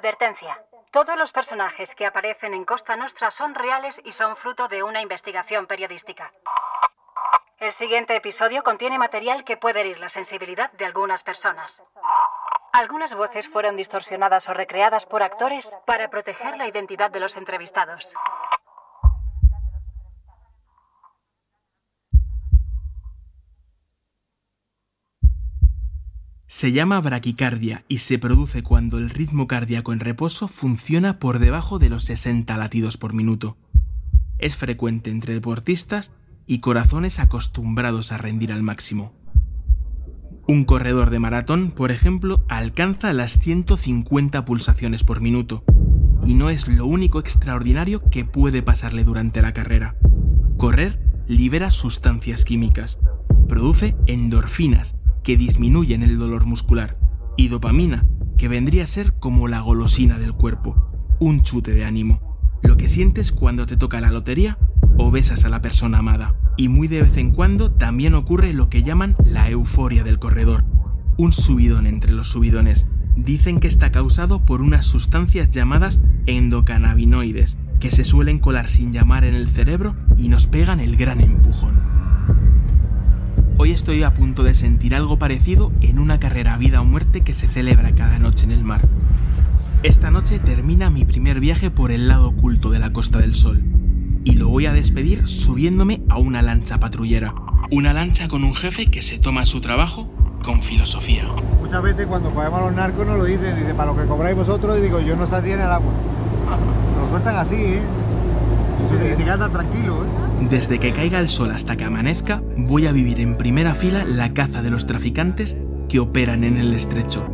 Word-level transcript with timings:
Advertencia. 0.00 0.58
Todos 0.92 1.14
los 1.18 1.30
personajes 1.30 1.94
que 1.94 2.06
aparecen 2.06 2.54
en 2.54 2.64
Costa 2.64 2.96
Nostra 2.96 3.30
son 3.30 3.54
reales 3.54 4.00
y 4.02 4.12
son 4.12 4.34
fruto 4.34 4.66
de 4.66 4.82
una 4.82 5.02
investigación 5.02 5.66
periodística. 5.66 6.32
El 7.58 7.74
siguiente 7.74 8.16
episodio 8.16 8.62
contiene 8.62 8.98
material 8.98 9.44
que 9.44 9.58
puede 9.58 9.80
herir 9.80 10.00
la 10.00 10.08
sensibilidad 10.08 10.72
de 10.72 10.86
algunas 10.86 11.22
personas. 11.22 11.82
Algunas 12.72 13.12
voces 13.12 13.46
fueron 13.48 13.76
distorsionadas 13.76 14.48
o 14.48 14.54
recreadas 14.54 15.04
por 15.04 15.22
actores 15.22 15.70
para 15.84 16.08
proteger 16.08 16.56
la 16.56 16.66
identidad 16.66 17.10
de 17.10 17.20
los 17.20 17.36
entrevistados. 17.36 18.10
Se 26.50 26.72
llama 26.72 27.00
braquicardia 27.00 27.84
y 27.86 27.98
se 27.98 28.18
produce 28.18 28.64
cuando 28.64 28.98
el 28.98 29.08
ritmo 29.08 29.46
cardíaco 29.46 29.92
en 29.92 30.00
reposo 30.00 30.48
funciona 30.48 31.20
por 31.20 31.38
debajo 31.38 31.78
de 31.78 31.88
los 31.88 32.02
60 32.02 32.56
latidos 32.58 32.96
por 32.96 33.14
minuto. 33.14 33.56
Es 34.36 34.56
frecuente 34.56 35.12
entre 35.12 35.34
deportistas 35.34 36.10
y 36.48 36.58
corazones 36.58 37.20
acostumbrados 37.20 38.10
a 38.10 38.18
rendir 38.18 38.52
al 38.52 38.64
máximo. 38.64 39.14
Un 40.48 40.64
corredor 40.64 41.10
de 41.10 41.20
maratón, 41.20 41.70
por 41.70 41.92
ejemplo, 41.92 42.44
alcanza 42.48 43.12
las 43.12 43.38
150 43.38 44.44
pulsaciones 44.44 45.04
por 45.04 45.20
minuto, 45.20 45.62
y 46.26 46.34
no 46.34 46.50
es 46.50 46.66
lo 46.66 46.84
único 46.84 47.20
extraordinario 47.20 48.02
que 48.10 48.24
puede 48.24 48.60
pasarle 48.60 49.04
durante 49.04 49.40
la 49.40 49.52
carrera. 49.52 49.94
Correr 50.56 51.00
libera 51.28 51.70
sustancias 51.70 52.44
químicas, 52.44 52.98
produce 53.46 53.94
endorfinas, 54.08 54.96
que 55.22 55.36
disminuyen 55.36 56.02
el 56.02 56.18
dolor 56.18 56.46
muscular, 56.46 56.98
y 57.36 57.48
dopamina, 57.48 58.06
que 58.36 58.48
vendría 58.48 58.84
a 58.84 58.86
ser 58.86 59.14
como 59.14 59.48
la 59.48 59.60
golosina 59.60 60.18
del 60.18 60.32
cuerpo, 60.32 60.90
un 61.20 61.42
chute 61.42 61.72
de 61.72 61.84
ánimo, 61.84 62.38
lo 62.62 62.76
que 62.76 62.88
sientes 62.88 63.32
cuando 63.32 63.66
te 63.66 63.76
toca 63.76 64.00
la 64.00 64.10
lotería 64.10 64.58
o 64.96 65.10
besas 65.10 65.44
a 65.44 65.48
la 65.48 65.62
persona 65.62 65.98
amada. 65.98 66.34
Y 66.56 66.68
muy 66.68 66.88
de 66.88 67.02
vez 67.02 67.16
en 67.16 67.32
cuando 67.32 67.70
también 67.70 68.14
ocurre 68.14 68.52
lo 68.52 68.68
que 68.68 68.82
llaman 68.82 69.16
la 69.24 69.48
euforia 69.50 70.04
del 70.04 70.18
corredor, 70.18 70.64
un 71.16 71.32
subidón 71.32 71.86
entre 71.86 72.12
los 72.12 72.28
subidones. 72.28 72.86
Dicen 73.16 73.60
que 73.60 73.68
está 73.68 73.92
causado 73.92 74.44
por 74.44 74.62
unas 74.62 74.86
sustancias 74.86 75.50
llamadas 75.50 76.00
endocannabinoides, 76.26 77.58
que 77.78 77.90
se 77.90 78.04
suelen 78.04 78.38
colar 78.38 78.68
sin 78.68 78.92
llamar 78.92 79.24
en 79.24 79.34
el 79.34 79.48
cerebro 79.48 79.96
y 80.18 80.28
nos 80.28 80.46
pegan 80.46 80.80
el 80.80 80.96
gran 80.96 81.20
empujón. 81.20 81.99
Hoy 83.62 83.72
estoy 83.72 84.02
a 84.04 84.14
punto 84.14 84.42
de 84.42 84.54
sentir 84.54 84.94
algo 84.94 85.18
parecido 85.18 85.70
en 85.82 85.98
una 85.98 86.18
carrera 86.18 86.56
vida 86.56 86.80
o 86.80 86.84
muerte 86.86 87.20
que 87.20 87.34
se 87.34 87.46
celebra 87.46 87.94
cada 87.94 88.18
noche 88.18 88.46
en 88.46 88.52
el 88.52 88.64
mar. 88.64 88.88
Esta 89.82 90.10
noche 90.10 90.38
termina 90.38 90.88
mi 90.88 91.04
primer 91.04 91.40
viaje 91.40 91.70
por 91.70 91.90
el 91.90 92.08
lado 92.08 92.28
oculto 92.28 92.70
de 92.70 92.78
la 92.78 92.94
Costa 92.94 93.18
del 93.18 93.34
Sol 93.34 93.62
y 94.24 94.36
lo 94.36 94.48
voy 94.48 94.64
a 94.64 94.72
despedir 94.72 95.28
subiéndome 95.28 96.00
a 96.08 96.16
una 96.16 96.40
lancha 96.40 96.80
patrullera. 96.80 97.34
Una 97.70 97.92
lancha 97.92 98.28
con 98.28 98.44
un 98.44 98.54
jefe 98.54 98.86
que 98.86 99.02
se 99.02 99.18
toma 99.18 99.44
su 99.44 99.60
trabajo 99.60 100.10
con 100.42 100.62
filosofía. 100.62 101.28
Muchas 101.60 101.82
veces 101.82 102.06
cuando 102.06 102.30
cogemos 102.30 102.60
a 102.60 102.64
los 102.64 102.72
narcos 102.72 103.06
nos 103.06 103.18
lo 103.18 103.24
dicen, 103.24 103.56
dice, 103.56 103.74
para 103.74 103.92
lo 103.92 104.00
que 104.00 104.08
cobráis 104.08 104.38
vosotros, 104.38 104.78
y 104.78 104.80
digo, 104.80 105.02
yo 105.02 105.16
no 105.16 105.26
saldría 105.26 105.56
en 105.56 105.60
el 105.60 105.70
agua. 105.70 105.92
Nos 106.94 107.02
lo 107.02 107.10
sueltan 107.10 107.36
así, 107.36 107.56
¿eh? 107.56 107.82
Y 109.12 109.16
se 109.18 109.22
quedan 109.22 109.52
tranquilo, 109.52 110.02
¿eh? 110.02 110.29
Desde 110.48 110.78
que 110.78 110.92
caiga 110.92 111.20
el 111.20 111.28
sol 111.28 111.50
hasta 111.50 111.76
que 111.76 111.84
amanezca, 111.84 112.42
voy 112.56 112.86
a 112.86 112.92
vivir 112.92 113.20
en 113.20 113.36
primera 113.36 113.74
fila 113.74 114.04
la 114.04 114.32
caza 114.32 114.62
de 114.62 114.70
los 114.70 114.86
traficantes 114.86 115.56
que 115.88 116.00
operan 116.00 116.44
en 116.44 116.56
el 116.56 116.74
estrecho. 116.74 117.28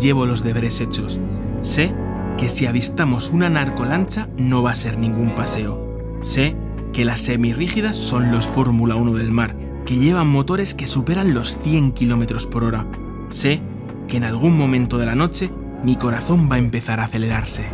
Llevo 0.00 0.26
los 0.26 0.42
deberes 0.42 0.80
hechos. 0.80 1.18
Sé 1.62 1.94
que 2.36 2.50
si 2.50 2.66
avistamos 2.66 3.30
una 3.30 3.48
narcolancha 3.48 4.28
no 4.36 4.62
va 4.62 4.72
a 4.72 4.76
ser 4.76 4.98
ningún 4.98 5.34
paseo. 5.34 6.18
Sé 6.22 6.54
que 6.92 7.04
las 7.04 7.20
semirrígidas 7.20 7.96
son 7.96 8.30
los 8.30 8.46
Fórmula 8.46 8.94
1 8.94 9.14
del 9.14 9.30
mar, 9.30 9.54
que 9.86 9.96
llevan 9.96 10.28
motores 10.28 10.74
que 10.74 10.86
superan 10.86 11.32
los 11.32 11.58
100 11.58 11.92
km 11.92 12.46
por 12.46 12.64
hora. 12.64 12.84
Sé 13.30 13.60
que 14.06 14.18
en 14.18 14.24
algún 14.24 14.56
momento 14.56 14.98
de 14.98 15.06
la 15.06 15.14
noche 15.14 15.50
mi 15.82 15.96
corazón 15.96 16.48
va 16.50 16.56
a 16.56 16.58
empezar 16.58 17.00
a 17.00 17.04
acelerarse. 17.04 17.64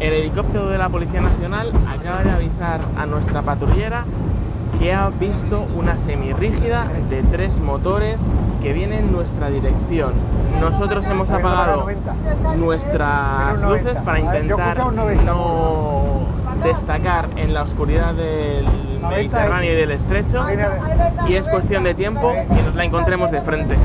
El 0.00 0.12
helicóptero 0.12 0.68
de 0.68 0.78
la 0.78 0.88
Policía 0.88 1.20
Nacional 1.20 1.72
acaba 1.88 2.22
de 2.22 2.30
avisar 2.30 2.80
a 2.96 3.04
nuestra 3.06 3.42
patrullera 3.42 4.04
que 4.78 4.94
ha 4.94 5.10
visto 5.10 5.66
una 5.76 5.96
semirrígida 5.96 6.86
de 7.10 7.22
tres 7.24 7.58
motores 7.60 8.32
que 8.62 8.72
viene 8.72 9.00
en 9.00 9.10
nuestra 9.10 9.50
dirección. 9.50 10.12
Nosotros 10.60 11.04
hemos 11.06 11.30
apagado 11.30 11.88
nuestras 12.56 13.60
luces 13.62 14.00
para 14.00 14.20
intentar 14.20 14.78
no 14.92 16.17
destacar 16.62 17.28
en 17.36 17.54
la 17.54 17.62
oscuridad 17.62 18.14
del 18.14 18.66
Mediterráneo 19.08 19.72
y 19.72 19.76
del 19.76 19.90
Estrecho 19.92 20.44
y 21.28 21.34
es 21.34 21.48
cuestión 21.48 21.84
de 21.84 21.94
tiempo 21.94 22.32
que 22.32 22.62
nos 22.62 22.74
la 22.74 22.84
encontremos 22.84 23.30
de 23.30 23.40
frente. 23.40 23.76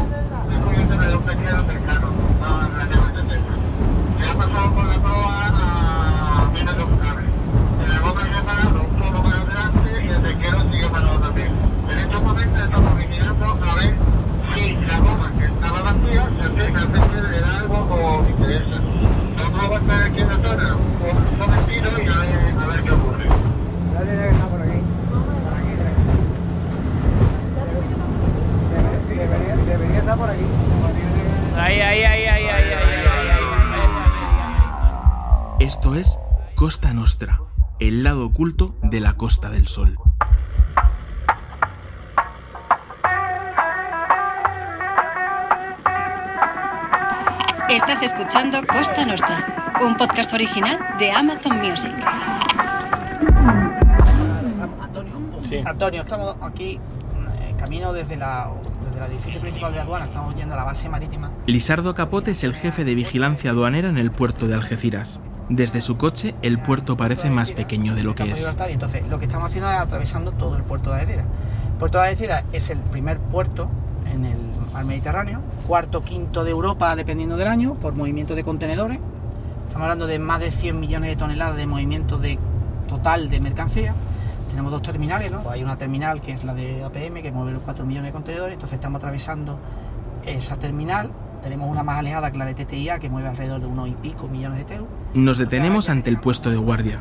Esto 35.60 35.96
es 35.96 36.20
Costa 36.54 36.94
Nostra, 36.94 37.42
el 37.80 38.04
lado 38.04 38.28
oculto 38.28 38.76
de 38.84 39.00
la 39.00 39.14
Costa 39.14 39.50
del 39.50 39.68
Sol. 39.68 39.98
Estás 47.70 48.04
escuchando 48.04 48.60
Costa 48.68 49.06
Nostra, 49.08 49.80
un 49.84 49.98
podcast 49.98 50.32
original 50.34 50.78
de 51.00 51.12
Amazon 51.12 51.58
Music. 51.58 51.96
Antonio, 54.80 55.64
Antonio, 55.66 56.02
estamos 56.02 56.36
aquí 56.44 56.80
eh, 57.40 57.56
camino 57.58 57.94
desde 57.94 58.16
la 58.16 58.52
edificio 59.12 59.42
principal 59.42 59.74
de 59.74 59.80
aduana, 59.80 60.06
estamos 60.06 60.36
yendo 60.36 60.54
a 60.54 60.58
la 60.58 60.64
base 60.64 60.90
marítima. 60.90 61.32
Lizardo 61.46 61.94
Capote 61.94 62.32
es 62.32 62.44
el 62.44 62.54
jefe 62.54 62.84
de 62.84 62.96
vigilancia 62.96 63.52
aduanera 63.52 63.90
en 63.90 63.98
el 63.98 64.12
puerto 64.12 64.48
de 64.48 64.56
Algeciras. 64.56 65.20
Desde 65.50 65.82
su 65.82 65.98
coche, 65.98 66.36
el 66.42 66.60
puerto 66.60 66.96
parece 66.96 67.30
más 67.30 67.52
pequeño 67.52 67.96
de 67.96 68.04
lo 68.04 68.16
que 68.16 68.32
es. 68.32 68.56
entonces, 68.70 69.08
lo 69.08 69.20
que 69.20 69.26
estamos 69.26 69.50
haciendo 69.50 69.70
es 69.70 69.78
atravesando 69.78 70.32
todo 70.32 70.56
el 70.56 70.64
puerto 70.64 70.90
de 70.90 71.02
Algeciras. 71.02 71.26
El 71.74 71.78
puerto 71.80 71.98
de 71.98 72.04
Algeciras 72.06 72.44
es 72.54 72.70
el 72.70 72.80
primer 72.80 73.20
puerto 73.20 73.70
en 74.12 74.26
el 74.26 74.38
mar 74.74 74.86
Mediterráneo, 74.86 75.42
cuarto, 75.68 76.04
quinto 76.04 76.44
de 76.44 76.52
Europa, 76.52 76.96
dependiendo 76.96 77.38
del 77.38 77.48
año, 77.48 77.76
por 77.76 77.94
movimiento 77.94 78.36
de 78.36 78.44
contenedores. 78.44 79.00
Estamos 79.68 79.86
hablando 79.86 80.08
de 80.08 80.20
más 80.20 80.40
de 80.40 80.52
100 80.52 80.80
millones 80.80 81.10
de 81.10 81.16
toneladas 81.16 81.58
de 81.58 81.66
movimiento 81.66 82.18
de 82.18 82.40
total 82.88 83.30
de 83.30 83.40
mercancía. 83.40 83.94
Tenemos 84.54 84.72
dos 84.72 84.84
terminales, 84.84 85.32
¿no? 85.32 85.50
Hay 85.50 85.64
una 85.64 85.80
terminal 85.80 86.22
que 86.22 86.32
es 86.32 86.44
la 86.44 86.54
de 86.54 86.84
APM, 86.84 87.24
que 87.24 87.32
mueve 87.32 87.54
los 87.54 87.64
4 87.64 87.88
millones 87.88 88.10
de 88.10 88.14
contenedores, 88.14 88.54
entonces 88.54 88.76
estamos 88.76 89.00
atravesando 89.00 89.58
esa 90.24 90.58
terminal. 90.58 91.10
Tenemos 91.42 91.68
una 91.68 91.82
más 91.82 91.98
alejada 91.98 92.30
que 92.32 92.38
la 92.38 92.46
de 92.46 92.54
TTIA, 92.54 93.00
que 93.00 93.10
mueve 93.10 93.30
alrededor 93.30 93.62
de 93.62 93.66
unos 93.66 93.90
y 93.90 93.94
pico 93.94 94.28
millones 94.28 94.60
de 94.60 94.66
TEU. 94.66 94.88
Nos 95.16 95.40
detenemos 95.40 95.90
ante 95.90 96.12
el 96.12 96.20
puesto 96.20 96.52
de 96.52 96.58
guardia. 96.58 97.00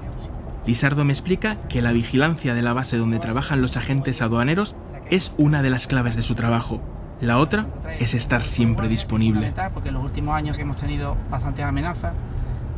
Lizardo 0.64 1.04
me 1.04 1.12
explica 1.12 1.56
que 1.68 1.82
la 1.82 1.92
vigilancia 1.92 2.54
de 2.54 2.62
la 2.62 2.72
base 2.72 2.96
donde 2.96 3.18
trabajan 3.18 3.60
los 3.60 3.76
agentes 3.76 4.22
aduaneros 4.22 4.74
es 5.10 5.34
una 5.36 5.60
de 5.60 5.68
las 5.68 5.86
claves 5.86 6.16
de 6.16 6.22
su 6.22 6.34
trabajo. 6.34 6.80
La 7.20 7.36
otra 7.36 7.66
es 8.00 8.14
estar 8.14 8.44
siempre 8.44 8.88
disponible. 8.88 9.52
Porque 9.74 9.90
en 9.90 9.96
los 9.96 10.04
últimos 10.04 10.34
años 10.34 10.56
hemos 10.58 10.78
tenido 10.78 11.18
bastantes 11.30 11.66
amenazas, 11.66 12.14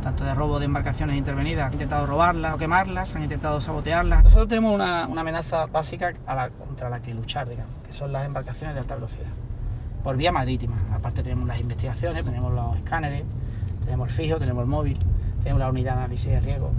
tanto 0.04 0.22
de 0.22 0.34
robo 0.34 0.58
de 0.58 0.66
embarcaciones 0.66 1.16
intervenidas, 1.16 1.66
han 1.66 1.72
intentado 1.72 2.04
robarlas 2.04 2.54
o 2.54 2.58
quemarlas, 2.58 3.14
han 3.14 3.22
intentado 3.22 3.58
sabotearlas. 3.58 4.22
Nosotros 4.22 4.48
tenemos 4.48 4.74
una, 4.74 5.04
amenaza 5.04 5.64
básica 5.64 6.12
contra 6.58 6.90
la 6.90 7.00
que 7.00 7.14
luchar, 7.14 7.48
digamos, 7.48 7.72
que 7.86 7.92
son 7.94 8.12
las 8.12 8.26
embarcaciones 8.26 8.74
de 8.74 8.80
alta 8.80 8.96
velocidad. 8.96 9.30
por 10.02 10.18
vía 10.18 10.30
marítima. 10.30 10.76
Aparte 10.94 11.22
tenemos 11.22 11.48
las 11.48 11.58
investigaciones, 11.58 12.22
tenemos 12.22 12.52
los 12.52 12.76
escáneres, 12.76 13.24
tenemos 13.82 14.10
el 14.10 14.14
fijo, 14.14 14.38
tenemos 14.38 14.62
el 14.64 14.68
móvil, 14.68 14.98
tenemos 15.42 15.60
la 15.60 15.70
unidad 15.70 15.94
de 15.94 16.00
análisis 16.00 16.30
de 16.30 16.40
riesgo 16.40 16.70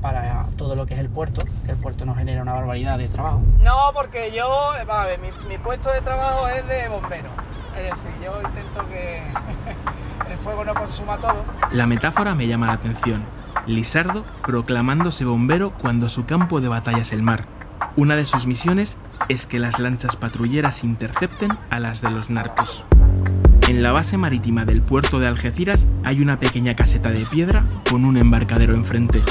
para 0.00 0.46
todo 0.56 0.76
lo 0.76 0.86
que 0.86 0.94
es 0.94 1.00
el 1.00 1.10
puerto, 1.10 1.42
que 1.66 1.72
el 1.72 1.76
puerto 1.76 2.04
nos 2.04 2.16
genera 2.16 2.40
una 2.40 2.52
barbaridad 2.52 2.98
de 2.98 3.08
trabajo. 3.08 3.42
No, 3.58 3.90
porque 3.92 4.30
yo, 4.30 4.46
a 4.70 5.04
ver, 5.06 5.18
mi, 5.18 5.30
mi 5.48 5.58
puesto 5.58 5.90
de 5.90 6.02
trabajo 6.02 6.46
es 6.46 6.64
de 6.68 6.88
bombero. 6.88 7.30
Es 7.76 7.84
decir, 7.84 8.12
yo 8.24 8.40
intento 8.40 8.88
que 8.88 9.22
La 11.72 11.86
metáfora 11.86 12.34
me 12.34 12.46
llama 12.46 12.66
la 12.66 12.74
atención. 12.74 13.24
Lisardo 13.66 14.24
proclamándose 14.46 15.24
bombero 15.24 15.72
cuando 15.72 16.08
su 16.08 16.24
campo 16.24 16.60
de 16.60 16.68
batalla 16.68 17.02
es 17.02 17.12
el 17.12 17.22
mar. 17.22 17.46
Una 17.96 18.16
de 18.16 18.24
sus 18.24 18.46
misiones 18.46 18.98
es 19.28 19.46
que 19.46 19.58
las 19.58 19.78
lanchas 19.78 20.16
patrulleras 20.16 20.84
intercepten 20.84 21.58
a 21.70 21.80
las 21.80 22.00
de 22.00 22.10
los 22.10 22.30
narcos. 22.30 22.84
En 23.68 23.82
la 23.82 23.92
base 23.92 24.16
marítima 24.16 24.64
del 24.64 24.82
puerto 24.82 25.18
de 25.18 25.28
Algeciras 25.28 25.86
hay 26.04 26.20
una 26.20 26.40
pequeña 26.40 26.74
caseta 26.74 27.10
de 27.10 27.26
piedra 27.26 27.64
con 27.88 28.04
un 28.04 28.16
embarcadero 28.16 28.74
enfrente. 28.74 29.22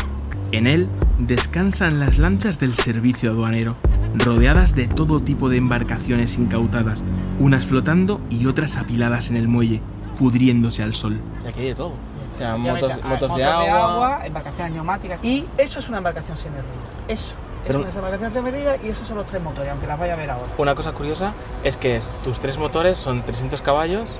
En 0.51 0.67
él 0.67 0.88
descansan 1.19 2.00
las 2.00 2.17
lanchas 2.17 2.59
del 2.59 2.73
servicio 2.73 3.31
aduanero, 3.31 3.77
rodeadas 4.15 4.75
de 4.75 4.88
todo 4.88 5.21
tipo 5.21 5.50
de 5.50 5.57
embarcaciones 5.57 6.38
incautadas, 6.38 7.03
unas 7.39 7.65
flotando 7.65 8.21
y 8.29 8.45
otras 8.45 8.77
apiladas 8.77 9.29
en 9.29 9.35
el 9.35 9.47
muelle, 9.47 9.81
pudriéndose 10.19 10.83
al 10.83 10.94
sol. 10.94 11.19
Y 11.44 11.48
aquí 11.48 11.62
hay 11.62 11.68
de 11.69 11.75
todo. 11.75 11.94
O 12.33 12.38
sea, 12.38 12.57
motos, 12.57 12.94
motos 13.04 13.36
de 13.36 13.44
motos 13.45 13.69
agua. 13.69 14.21
embarcaciones 14.25 14.74
neumáticas. 14.74 15.19
Y 15.24 15.45
eso 15.57 15.80
es 15.80 15.88
una 15.89 15.98
embarcación 15.98 16.38
semirrida. 16.38 16.63
Eso. 17.07 17.31
Pero- 17.66 17.80
es 17.80 17.95
una 17.95 18.07
embarcación 18.07 18.31
semirrida 18.31 18.75
y 18.83 18.89
esos 18.89 19.07
son 19.07 19.18
los 19.18 19.25
tres 19.27 19.42
motores, 19.42 19.71
aunque 19.71 19.88
las 19.88 19.98
vaya 20.00 20.13
a 20.13 20.16
ver 20.18 20.30
ahora. 20.30 20.48
Una 20.57 20.75
cosa 20.75 20.92
curiosa 20.94 21.33
es 21.63 21.77
que 21.77 22.01
tus 22.24 22.39
tres 22.39 22.57
motores 22.57 22.98
son 22.98 23.24
300 23.24 23.62
caballos 23.62 24.19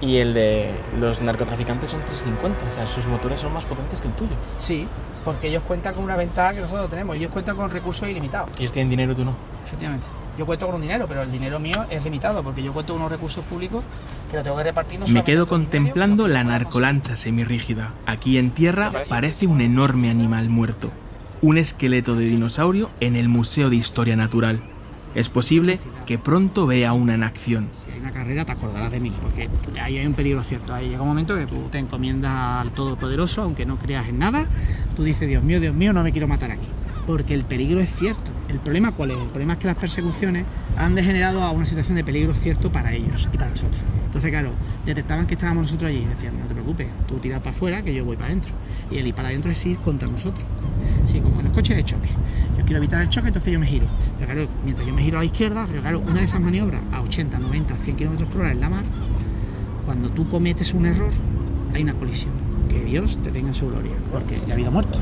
y 0.00 0.16
el 0.18 0.34
de 0.34 0.70
los 0.98 1.20
narcotraficantes 1.20 1.90
son 1.90 2.00
350. 2.02 2.58
O 2.68 2.70
sea, 2.72 2.86
sus 2.86 3.06
motores 3.06 3.40
son 3.40 3.52
más 3.52 3.64
potentes 3.64 4.00
que 4.00 4.08
el 4.08 4.14
tuyo. 4.14 4.34
Sí, 4.58 4.86
porque 5.24 5.48
ellos 5.48 5.62
cuentan 5.66 5.94
con 5.94 6.04
una 6.04 6.16
ventaja 6.16 6.54
que 6.54 6.60
nosotros 6.60 6.82
no 6.84 6.88
tenemos. 6.88 7.16
Ellos 7.16 7.30
cuentan 7.32 7.56
con 7.56 7.70
recursos 7.70 8.08
ilimitados. 8.08 8.50
Ellos 8.58 8.72
tienen 8.72 8.90
dinero 8.90 9.14
tú 9.14 9.24
no. 9.24 9.34
Efectivamente. 9.64 10.06
Yo 10.38 10.46
cuento 10.46 10.66
con 10.66 10.76
un 10.76 10.80
dinero, 10.82 11.06
pero 11.06 11.22
el 11.22 11.30
dinero 11.30 11.58
mío 11.58 11.84
es 11.90 12.02
limitado 12.04 12.42
porque 12.42 12.62
yo 12.62 12.72
cuento 12.72 12.92
con 12.94 13.02
unos 13.02 13.12
recursos 13.12 13.44
públicos 13.44 13.84
que 14.30 14.36
lo 14.36 14.42
tengo 14.42 14.56
que 14.56 14.64
repartir. 14.64 15.00
no 15.00 15.06
Me 15.08 15.24
quedo 15.24 15.44
medio, 15.44 15.48
contemplando 15.48 16.28
la 16.28 16.44
narcolancha 16.44 17.16
semirrígida. 17.16 17.92
Aquí 18.06 18.38
en 18.38 18.50
tierra 18.50 18.92
parece 19.08 19.46
un 19.46 19.60
enorme 19.60 20.10
animal 20.10 20.48
muerto, 20.48 20.90
un 21.42 21.58
esqueleto 21.58 22.14
de 22.14 22.24
dinosaurio 22.24 22.90
en 23.00 23.16
el 23.16 23.28
Museo 23.28 23.70
de 23.70 23.76
Historia 23.76 24.16
Natural. 24.16 24.60
Es 25.14 25.28
posible 25.28 25.80
que 26.06 26.18
pronto 26.18 26.66
vea 26.66 26.92
una 26.92 27.14
en 27.14 27.24
acción. 27.24 27.68
Si 27.84 27.90
hay 27.90 27.98
una 27.98 28.12
carrera, 28.12 28.44
te 28.44 28.52
acordarás 28.52 28.92
de 28.92 29.00
mí, 29.00 29.12
porque 29.20 29.48
ahí 29.80 29.98
hay 29.98 30.06
un 30.06 30.14
peligro 30.14 30.42
cierto. 30.44 30.72
Ahí 30.72 30.88
llega 30.88 31.02
un 31.02 31.08
momento 31.08 31.34
que 31.34 31.46
tú 31.46 31.68
te 31.70 31.78
encomiendas 31.78 32.32
al 32.32 32.70
Todopoderoso, 32.70 33.42
aunque 33.42 33.66
no 33.66 33.76
creas 33.76 34.08
en 34.08 34.20
nada. 34.20 34.46
Tú 34.94 35.02
dices, 35.02 35.28
Dios 35.28 35.42
mío, 35.42 35.58
Dios 35.58 35.74
mío, 35.74 35.92
no 35.92 36.04
me 36.04 36.12
quiero 36.12 36.28
matar 36.28 36.52
aquí. 36.52 36.68
Porque 37.06 37.34
el 37.34 37.44
peligro 37.44 37.80
es 37.80 37.92
cierto. 37.96 38.30
¿El 38.50 38.58
problema 38.58 38.90
cuál 38.90 39.12
es? 39.12 39.18
El 39.18 39.28
problema 39.28 39.52
es 39.52 39.60
que 39.60 39.68
las 39.68 39.76
persecuciones 39.76 40.44
han 40.76 40.96
degenerado 40.96 41.40
a 41.40 41.52
una 41.52 41.64
situación 41.64 41.96
de 41.96 42.02
peligro 42.02 42.34
cierto 42.34 42.72
para 42.72 42.92
ellos 42.92 43.28
y 43.32 43.36
para 43.36 43.50
nosotros. 43.50 43.80
Entonces, 44.06 44.28
claro, 44.28 44.50
detectaban 44.84 45.28
que 45.28 45.34
estábamos 45.34 45.66
nosotros 45.66 45.90
allí 45.90 46.00
y 46.00 46.06
decían, 46.06 46.36
no 46.36 46.46
te 46.46 46.54
preocupes, 46.54 46.88
tú 47.06 47.14
tiras 47.18 47.38
para 47.38 47.52
afuera 47.52 47.80
que 47.82 47.94
yo 47.94 48.04
voy 48.04 48.16
para 48.16 48.26
adentro. 48.26 48.52
Y 48.90 48.98
el 48.98 49.06
ir 49.06 49.14
para 49.14 49.28
adentro 49.28 49.52
es 49.52 49.66
ir 49.66 49.78
contra 49.78 50.08
nosotros. 50.08 50.44
Sí, 51.04 51.20
como 51.20 51.38
en 51.38 51.46
los 51.46 51.54
coches 51.54 51.76
de 51.76 51.84
choque. 51.84 52.08
Yo 52.58 52.64
quiero 52.64 52.78
evitar 52.78 53.00
el 53.00 53.08
choque, 53.08 53.28
entonces 53.28 53.52
yo 53.52 53.60
me 53.60 53.66
giro. 53.66 53.86
Pero 54.18 54.32
claro, 54.32 54.48
mientras 54.64 54.84
yo 54.84 54.94
me 54.94 55.02
giro 55.02 55.18
a 55.18 55.20
la 55.20 55.26
izquierda, 55.26 55.66
pero 55.70 55.80
claro, 55.80 56.00
una 56.00 56.18
de 56.18 56.24
esas 56.24 56.40
maniobras 56.40 56.80
a 56.90 57.02
80, 57.02 57.38
90, 57.38 57.76
100 57.76 57.96
kilómetros 57.96 58.28
por 58.30 58.40
hora 58.40 58.50
en 58.50 58.60
la 58.60 58.68
mar, 58.68 58.84
cuando 59.84 60.10
tú 60.10 60.28
cometes 60.28 60.74
un 60.74 60.86
error, 60.86 61.12
hay 61.72 61.84
una 61.84 61.94
colisión. 61.94 62.32
Que 62.68 62.82
Dios 62.82 63.16
te 63.22 63.30
tenga 63.30 63.48
en 63.48 63.54
su 63.54 63.68
gloria, 63.68 63.92
porque 64.10 64.40
ya 64.44 64.50
ha 64.50 64.54
habido 64.54 64.72
muertos. 64.72 65.00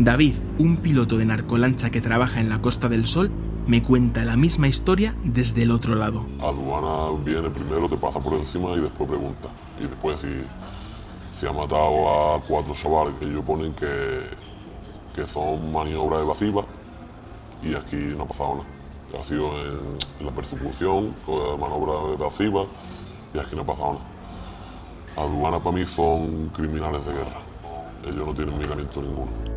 David, 0.00 0.34
un 0.60 0.76
piloto 0.76 1.18
de 1.18 1.26
narcolancha 1.26 1.90
que 1.90 2.00
trabaja 2.00 2.38
en 2.38 2.48
la 2.48 2.60
Costa 2.60 2.88
del 2.88 3.04
Sol, 3.04 3.32
me 3.66 3.82
cuenta 3.82 4.24
la 4.24 4.36
misma 4.36 4.68
historia 4.68 5.16
desde 5.24 5.64
el 5.64 5.72
otro 5.72 5.96
lado. 5.96 6.24
Aduana 6.40 7.20
viene 7.24 7.50
primero, 7.50 7.88
te 7.88 7.96
pasa 7.96 8.20
por 8.20 8.34
encima 8.34 8.74
y 8.76 8.80
después 8.82 9.08
pregunta. 9.08 9.48
Y 9.80 9.88
después 9.88 10.20
si, 10.20 10.28
si 11.40 11.46
ha 11.48 11.52
matado 11.52 12.36
a 12.36 12.40
cuatro 12.42 12.76
chavales, 12.80 13.12
ellos 13.20 13.42
ponen 13.44 13.74
que, 13.74 14.20
que 15.16 15.26
son 15.26 15.72
maniobras 15.72 16.22
evasivas 16.22 16.66
y 17.60 17.74
aquí 17.74 17.96
no 17.96 18.22
ha 18.22 18.28
pasado 18.28 18.54
nada. 18.54 19.20
Ha 19.20 19.24
sido 19.24 19.50
en, 19.60 20.24
la 20.24 20.30
persecución, 20.30 21.12
con 21.26 21.58
maniobras 21.58 22.20
evasivas 22.20 22.68
y 23.34 23.38
aquí 23.40 23.56
no 23.56 23.62
ha 23.62 23.66
pasado 23.66 23.94
nada. 23.94 25.26
Aduana 25.26 25.58
para 25.58 25.74
mí 25.74 25.84
son 25.86 26.50
criminales 26.50 27.04
de 27.04 27.14
guerra. 27.14 27.40
Ellos 28.04 28.26
no 28.28 28.32
tienen 28.32 28.56
miramiento 28.58 29.02
ninguno. 29.02 29.47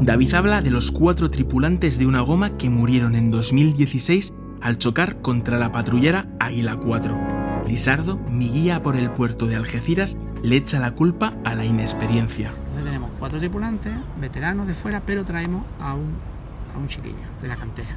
David 0.00 0.34
habla 0.34 0.60
de 0.60 0.70
los 0.70 0.92
cuatro 0.92 1.30
tripulantes 1.30 1.98
de 1.98 2.06
una 2.06 2.20
goma 2.20 2.58
que 2.58 2.68
murieron 2.68 3.14
en 3.14 3.30
2016 3.30 4.34
al 4.60 4.76
chocar 4.76 5.22
contra 5.22 5.58
la 5.58 5.72
patrullera 5.72 6.28
Águila 6.38 6.76
4. 6.76 7.64
Lisardo, 7.66 8.18
mi 8.30 8.50
guía 8.50 8.82
por 8.82 8.94
el 8.94 9.10
puerto 9.10 9.46
de 9.46 9.56
Algeciras, 9.56 10.18
le 10.42 10.56
echa 10.56 10.78
la 10.80 10.90
culpa 10.90 11.32
a 11.44 11.54
la 11.54 11.64
inexperiencia. 11.64 12.48
Entonces 12.48 12.84
tenemos 12.84 13.10
cuatro 13.18 13.38
tripulantes, 13.38 13.94
veteranos 14.20 14.66
de 14.66 14.74
fuera, 14.74 15.00
pero 15.04 15.24
traemos 15.24 15.64
a 15.80 15.94
un, 15.94 16.12
a 16.74 16.78
un 16.78 16.88
chiquillo 16.88 17.14
de 17.40 17.48
la 17.48 17.56
cantera. 17.56 17.96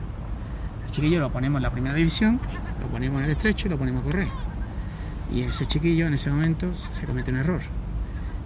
El 0.86 0.92
chiquillo 0.92 1.20
lo 1.20 1.32
ponemos 1.32 1.60
en 1.60 1.64
la 1.64 1.72
primera 1.72 1.96
división, 1.96 2.40
lo 2.82 2.88
ponemos 2.88 3.20
en 3.20 3.26
el 3.26 3.32
estrecho 3.32 3.68
y 3.68 3.72
lo 3.72 3.78
ponemos 3.78 4.04
a 4.04 4.06
correr. 4.06 4.28
Y 5.34 5.42
ese 5.42 5.66
chiquillo 5.66 6.08
en 6.08 6.14
ese 6.14 6.32
momento 6.32 6.74
se 6.74 7.06
comete 7.06 7.30
un 7.32 7.38
error. 7.38 7.62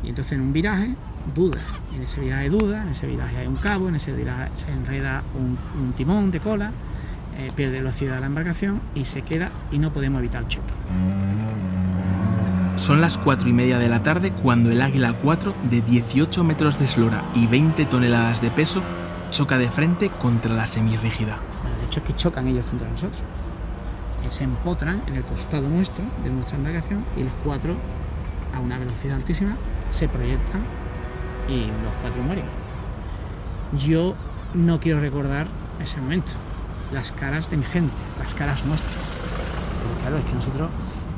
Y 0.03 0.09
entonces 0.09 0.33
en 0.33 0.41
un 0.41 0.51
viraje 0.51 0.95
duda. 1.35 1.61
En 1.95 2.03
ese 2.03 2.21
viraje 2.21 2.49
duda, 2.49 2.83
en 2.83 2.89
ese 2.89 3.07
viraje 3.07 3.37
hay 3.37 3.47
un 3.47 3.55
cabo, 3.55 3.89
en 3.89 3.95
ese 3.95 4.11
viraje 4.13 4.49
se 4.53 4.71
enreda 4.71 5.23
un, 5.35 5.57
un 5.81 5.93
timón 5.93 6.31
de 6.31 6.39
cola, 6.39 6.71
eh, 7.37 7.51
pierde 7.55 7.77
velocidad 7.77 8.19
la 8.19 8.27
embarcación 8.27 8.79
y 8.93 9.05
se 9.05 9.23
queda 9.23 9.51
y 9.71 9.79
no 9.79 9.91
podemos 9.91 10.19
evitar 10.19 10.43
el 10.43 10.47
choque. 10.49 10.73
Son 12.75 13.01
las 13.01 13.17
cuatro 13.17 13.49
y 13.49 13.53
media 13.53 13.79
de 13.79 13.87
la 13.87 14.03
tarde 14.03 14.31
cuando 14.31 14.71
el 14.71 14.81
Águila 14.81 15.13
4, 15.21 15.55
de 15.69 15.81
18 15.81 16.43
metros 16.43 16.77
de 16.79 16.85
eslora 16.85 17.23
y 17.33 17.47
20 17.47 17.85
toneladas 17.85 18.41
de 18.41 18.51
peso, 18.51 18.81
choca 19.31 19.57
de 19.57 19.69
frente 19.69 20.09
contra 20.09 20.53
la 20.53 20.67
semirrígida. 20.67 21.39
Bueno, 21.61 21.77
de 21.77 21.85
hecho 21.85 21.99
es 22.01 22.05
que 22.05 22.13
chocan 22.13 22.47
ellos 22.47 22.65
contra 22.65 22.89
nosotros. 22.89 23.23
Se 24.29 24.43
empotran 24.43 25.03
en 25.07 25.15
el 25.15 25.23
costado 25.23 25.67
nuestro, 25.67 26.03
de 26.23 26.29
nuestra 26.29 26.57
embarcación, 26.57 27.03
y 27.17 27.23
los 27.23 27.33
cuatro, 27.43 27.75
a 28.55 28.59
una 28.59 28.79
velocidad 28.79 29.15
altísima, 29.15 29.55
se 29.89 30.07
proyectan 30.07 30.61
y 31.49 31.65
los 31.67 31.93
cuatro 32.01 32.23
mueren. 32.23 32.45
Yo 33.77 34.15
no 34.53 34.79
quiero 34.79 34.99
recordar 34.99 35.47
ese 35.81 35.99
momento, 35.99 36.31
las 36.91 37.11
caras 37.11 37.49
de 37.49 37.57
mi 37.57 37.63
gente, 37.63 37.93
las 38.19 38.33
caras 38.33 38.65
nuestras. 38.65 38.93
Porque 39.83 40.01
claro, 40.01 40.17
es 40.17 40.25
que 40.25 40.33
nosotros, 40.33 40.69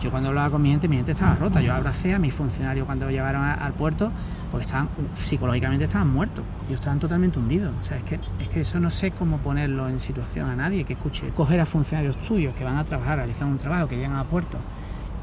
yo 0.01 0.12
cuando 0.12 0.29
hablaba 0.29 0.50
con 0.50 0.62
mi 0.62 0.70
gente, 0.72 0.88
mi 0.88 0.96
gente 0.96 1.12
estaba 1.12 1.36
rota. 1.36 1.62
Yo 1.62 1.74
abracé 1.74 2.13
a 2.13 2.20
mis 2.20 2.34
funcionarios 2.34 2.86
cuando 2.86 3.10
llegaron 3.10 3.44
al 3.44 3.74
puerto 3.74 4.12
porque 4.51 4.65
estaban 4.65 4.88
psicológicamente 5.15 5.84
estaban 5.84 6.10
muertos. 6.10 6.46
Ellos 6.67 6.79
estaban 6.79 7.00
totalmente 7.00 7.39
hundidos. 7.39 7.74
O 7.77 7.84
sea, 7.84 7.98
es 7.98 8.03
que, 8.03 8.20
es 8.39 8.48
que 8.48 8.62
eso 8.62 8.79
no 8.79 8.89
sé 8.89 9.12
cómo 9.12 9.38
ponerlo 9.39 9.89
en 9.89 10.00
situación 10.00 10.50
a 10.50 10.55
nadie 10.55 10.86
que 10.86 10.94
escuche. 10.94 11.27
Coger 11.36 11.60
a 11.60 11.65
funcionarios 11.65 12.17
tuyos 12.22 12.55
que 12.55 12.63
van 12.63 12.77
a 12.77 12.86
trabajar, 12.86 13.17
realizar 13.17 13.48
un 13.48 13.58
trabajo, 13.58 13.89
que 13.89 13.98
llegan 13.98 14.15
a 14.15 14.24
puerto 14.24 14.58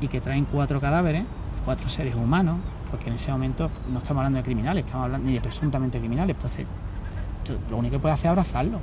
y 0.02 0.08
que 0.08 0.20
traen 0.20 0.44
cuatro 0.44 0.82
cadáveres, 0.82 1.24
cuatro 1.64 1.88
seres 1.88 2.14
humanos, 2.14 2.58
porque 2.92 3.08
en 3.08 3.14
ese 3.14 3.32
momento 3.32 3.68
no 3.92 3.98
estamos 3.98 4.20
hablando 4.20 4.36
de 4.38 4.44
criminales, 4.44 4.84
estamos 4.84 5.06
hablando 5.06 5.26
ni 5.26 5.34
de 5.34 5.40
presuntamente 5.40 5.98
criminales. 5.98 6.36
Entonces, 6.36 6.66
tú- 7.44 7.56
lo 7.70 7.78
único 7.78 7.96
que 7.96 7.98
puedes 7.98 8.14
hacer 8.14 8.26
es 8.28 8.30
abrazarlo. 8.30 8.78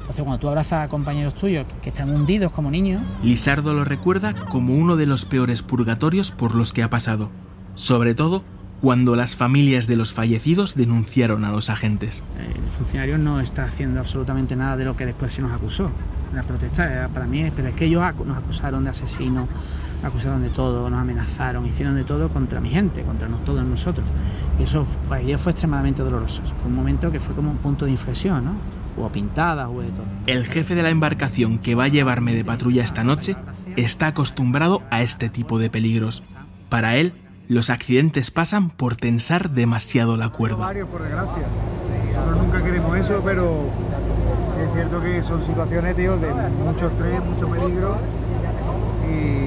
Entonces, 0.00 0.24
cuando 0.24 0.38
tú 0.40 0.48
abrazas 0.48 0.84
a 0.84 0.88
compañeros 0.88 1.34
tuyos 1.34 1.66
que 1.82 1.90
están 1.90 2.10
hundidos 2.10 2.50
como 2.52 2.70
niños, 2.70 3.02
Lisardo 3.22 3.74
lo 3.74 3.84
recuerda 3.84 4.34
como 4.46 4.74
uno 4.74 4.96
de 4.96 5.06
los 5.06 5.24
peores 5.24 5.62
purgatorios 5.62 6.32
por 6.32 6.54
los 6.56 6.72
que 6.72 6.82
ha 6.82 6.90
pasado, 6.90 7.28
sobre 7.74 8.14
todo 8.14 8.42
cuando 8.80 9.16
las 9.16 9.34
familias 9.36 9.86
de 9.86 9.96
los 9.96 10.12
fallecidos 10.12 10.74
denunciaron 10.76 11.44
a 11.44 11.50
los 11.50 11.70
agentes. 11.70 12.22
El 12.38 12.62
funcionario 12.70 13.18
no 13.18 13.40
está 13.40 13.64
haciendo 13.64 13.98
absolutamente 14.00 14.54
nada 14.54 14.76
de 14.76 14.84
lo 14.84 14.96
que 14.96 15.06
después 15.06 15.32
se 15.32 15.42
nos 15.42 15.50
acusó. 15.52 15.90
La 16.34 16.42
protesta 16.42 17.08
para 17.12 17.26
mí, 17.26 17.50
pero 17.56 17.68
es 17.68 17.74
que 17.74 17.86
ellos 17.86 18.02
nos 18.26 18.36
acusaron 18.36 18.84
de 18.84 18.90
asesinos, 18.90 19.48
nos 19.96 20.04
acusaron 20.04 20.42
de 20.42 20.50
todo, 20.50 20.88
nos 20.90 21.00
amenazaron, 21.00 21.66
hicieron 21.66 21.94
de 21.96 22.04
todo 22.04 22.28
contra 22.28 22.60
mi 22.60 22.68
gente, 22.70 23.02
contra 23.02 23.28
no- 23.28 23.38
todos 23.38 23.64
nosotros. 23.64 24.06
Y 24.58 24.62
eso 24.62 24.86
para 25.08 25.20
ellos 25.20 25.40
fue 25.40 25.52
extremadamente 25.52 26.02
doloroso. 26.02 26.42
Fue 26.60 26.68
un 26.70 26.74
momento 26.76 27.10
que 27.12 27.20
fue 27.20 27.34
como 27.34 27.50
un 27.50 27.58
punto 27.58 27.84
de 27.84 27.90
inflexión, 27.92 28.44
¿no? 28.44 28.52
Hubo 28.96 29.10
pintadas, 29.10 29.68
hubo 29.68 29.82
de 29.82 29.88
todo. 29.90 30.04
El 30.26 30.46
jefe 30.46 30.74
de 30.74 30.82
la 30.82 30.90
embarcación 30.90 31.58
que 31.58 31.74
va 31.74 31.84
a 31.84 31.88
llevarme 31.88 32.34
de 32.34 32.44
patrulla 32.44 32.82
esta 32.82 33.04
noche 33.04 33.36
está 33.76 34.06
acostumbrado 34.08 34.82
a 34.90 35.02
este 35.02 35.28
tipo 35.28 35.58
de 35.58 35.68
peligros. 35.68 36.22
Para 36.70 36.96
él, 36.96 37.12
los 37.48 37.68
accidentes 37.70 38.30
pasan 38.30 38.70
por 38.70 38.96
tensar 38.96 39.50
demasiado 39.50 40.16
la 40.16 40.30
cuerda. 40.30 40.56
varios, 40.56 40.88
por 40.88 41.02
desgracia. 41.02 41.42
Nosotros 42.14 42.42
nunca 42.42 42.64
queremos 42.64 42.96
eso, 42.96 43.20
pero 43.24 43.70
sí 44.54 44.60
es 44.66 44.72
cierto 44.72 45.00
que 45.02 45.22
son 45.22 45.44
situaciones, 45.44 45.94
tío, 45.94 46.16
de 46.16 46.28
mucho 46.64 46.86
estrés, 46.88 47.22
mucho 47.24 47.48
peligro 47.48 47.96
y 49.12 49.45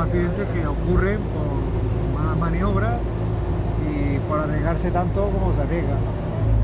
accidentes 0.00 0.46
que 0.54 0.66
ocurren 0.66 1.18
por 1.34 2.20
malas 2.20 2.38
maniobras 2.38 2.94
y 3.88 4.18
por 4.28 4.40
arriesgarse 4.40 4.90
tanto 4.90 5.22
como 5.30 5.54
se 5.54 5.60
arriesga. 5.62 5.94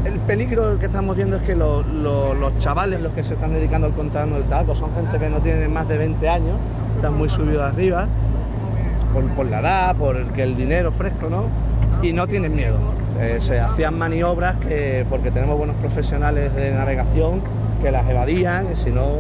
El 0.05 0.21
peligro 0.21 0.79
que 0.79 0.87
estamos 0.87 1.17
viendo 1.17 1.37
es 1.37 1.43
que 1.43 1.57
lo- 1.57 1.83
lo- 1.83 2.35
los 2.35 2.57
chavales, 2.59 3.01
los 3.01 3.13
que 3.13 3.25
se 3.25 3.35
están 3.35 3.53
dedicando 3.53 3.89
al 3.89 3.93
contrabando 3.95 4.37
del 4.37 4.45
tabaco, 4.45 4.77
son 4.77 4.95
gente 4.95 5.19
que 5.19 5.29
no 5.29 5.39
tienen 5.39 5.73
más 5.73 5.89
de 5.89 5.99
20 5.99 6.29
años, 6.29 6.57
están 6.97 7.17
muy 7.19 7.29
subidos 7.29 7.63
arriba, 7.65 8.07
por, 9.13 9.25
por 9.31 9.47
la 9.47 9.61
edad, 9.61 9.97
por 9.97 10.17
el 10.17 10.27
que 10.29 10.43
el 10.43 10.57
dinero 10.57 10.93
fresco, 10.93 11.29
¿no? 11.29 11.45
Y 12.03 12.13
no 12.13 12.27
tienen 12.27 12.55
miedo. 12.55 12.77
Eh, 13.19 13.39
se 13.41 13.59
hacían 13.59 13.99
maniobras 13.99 14.57
que, 14.57 15.05
porque 15.09 15.31
tenemos 15.31 15.57
buenos 15.57 15.75
profesionales 15.77 16.55
de 16.55 16.71
navegación, 16.73 17.41
que 17.83 17.91
las 17.91 18.09
evadían 18.09 18.67
y 18.73 18.77
si 18.77 18.91
no 18.91 19.17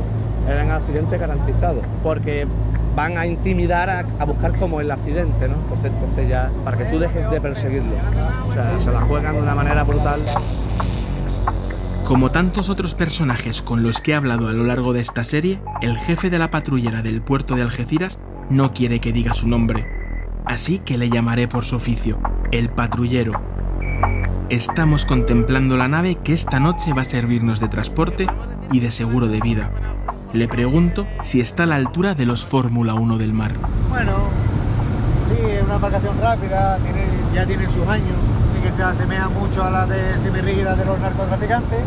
eran 0.48 0.70
accidentes 0.70 1.18
garantizados. 1.18 1.82
Porque 2.02 2.46
van 2.96 3.18
a 3.18 3.26
intimidar 3.26 3.90
a, 3.90 3.98
a 4.18 4.24
buscar 4.24 4.58
como 4.58 4.80
el 4.80 4.90
accidente, 4.90 5.48
¿no? 5.48 5.54
Entonces, 5.54 5.92
entonces 5.92 6.28
ya, 6.28 6.50
para 6.64 6.78
que 6.78 6.84
tú 6.86 6.98
dejes 6.98 7.30
de 7.30 7.40
perseguirlo. 7.40 7.94
O 8.48 8.54
sea, 8.54 8.80
se 8.80 8.90
la 8.90 9.02
juegan 9.02 9.36
de 9.36 9.42
una 9.42 9.54
manera 9.54 9.84
brutal. 9.84 10.24
Como 12.04 12.30
tantos 12.30 12.70
otros 12.70 12.94
personajes 12.94 13.62
con 13.62 13.82
los 13.82 14.00
que 14.00 14.12
he 14.12 14.14
hablado 14.14 14.48
a 14.48 14.52
lo 14.52 14.64
largo 14.64 14.92
de 14.92 15.00
esta 15.00 15.24
serie, 15.24 15.60
el 15.82 15.98
jefe 15.98 16.30
de 16.30 16.38
la 16.38 16.50
patrullera 16.50 17.02
del 17.02 17.20
puerto 17.20 17.54
de 17.54 17.62
Algeciras 17.62 18.18
no 18.48 18.72
quiere 18.72 19.00
que 19.00 19.12
diga 19.12 19.34
su 19.34 19.48
nombre. 19.48 19.86
Así 20.46 20.78
que 20.78 20.96
le 20.96 21.10
llamaré 21.10 21.48
por 21.48 21.64
su 21.64 21.76
oficio, 21.76 22.18
el 22.52 22.70
patrullero. 22.70 23.32
Estamos 24.48 25.04
contemplando 25.04 25.76
la 25.76 25.88
nave 25.88 26.14
que 26.14 26.32
esta 26.32 26.60
noche 26.60 26.94
va 26.94 27.02
a 27.02 27.04
servirnos 27.04 27.58
de 27.58 27.68
transporte 27.68 28.28
y 28.70 28.78
de 28.78 28.92
seguro 28.92 29.26
de 29.26 29.40
vida. 29.40 29.70
Le 30.36 30.48
pregunto 30.48 31.06
si 31.22 31.40
está 31.40 31.62
a 31.62 31.66
la 31.66 31.76
altura 31.76 32.14
de 32.14 32.26
los 32.26 32.44
Fórmula 32.44 32.92
1 32.92 33.16
del 33.16 33.32
mar. 33.32 33.52
Bueno, 33.88 34.12
sí, 35.30 35.50
es 35.50 35.62
una 35.62 35.76
embarcación 35.76 36.14
rápida, 36.20 36.76
tiene, 36.76 37.06
ya 37.34 37.46
tiene 37.46 37.64
sus 37.64 37.88
años 37.88 38.18
y 38.58 38.62
que 38.62 38.70
se 38.70 38.82
asemeja 38.82 39.30
mucho 39.30 39.64
a 39.64 39.70
las 39.70 39.88
de 39.88 40.18
semirrígidas 40.22 40.76
de 40.76 40.84
los 40.84 41.00
narcotraficantes 41.00 41.78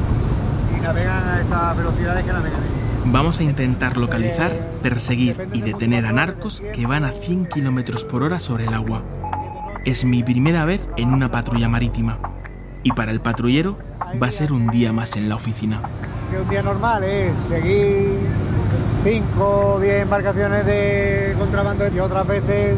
y 0.76 0.82
navegan 0.82 1.28
a 1.28 1.42
esas 1.42 1.78
velocidades 1.78 2.26
que 2.26 2.34
navegan 2.34 2.60
ellos. 2.60 3.12
Vamos 3.12 3.40
a 3.40 3.44
intentar 3.44 3.98
localizar, 3.98 4.52
perseguir 4.82 5.48
y 5.54 5.62
detener 5.62 6.08
a 6.08 6.12
narcos 6.12 6.64
que 6.74 6.88
van 6.88 7.06
a 7.06 7.12
100 7.12 7.46
km 7.46 8.04
por 8.08 8.24
hora 8.24 8.40
sobre 8.40 8.66
el 8.66 8.74
agua. 8.74 9.04
Es 9.86 10.06
mi 10.06 10.24
primera 10.24 10.66
vez 10.66 10.90
en 10.98 11.14
una 11.14 11.30
patrulla 11.30 11.70
marítima. 11.70 12.18
Y 12.82 12.94
para 12.94 13.12
el 13.12 13.22
patrullero 13.22 13.78
va 14.20 14.26
a 14.26 14.32
ser 14.32 14.54
un 14.54 14.66
día 14.70 14.92
más 14.92 15.18
en 15.18 15.30
la 15.30 15.36
oficina. 15.36 15.82
Que 16.32 16.40
un 16.40 16.50
día 16.50 16.62
normal 16.62 17.04
es 17.04 17.36
seguir 17.48 18.39
5 19.04 19.74
o 19.76 19.80
10 19.80 20.02
embarcaciones 20.04 20.66
de 20.66 21.36
contrabando 21.38 21.88
y 21.88 22.00
otras 22.00 22.28
veces 22.28 22.78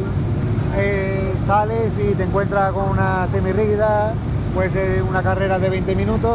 eh, 0.78 1.34
sales 1.48 1.98
y 1.98 2.14
te 2.16 2.24
encuentras 2.24 2.72
con 2.74 2.90
una 2.90 3.28
semirrígida, 3.28 4.14
puede 4.54 4.70
ser 4.70 5.04
una 5.04 5.24
carrera 5.24 5.58
de 5.58 5.70
20 5.70 5.96
minutos 5.96 6.32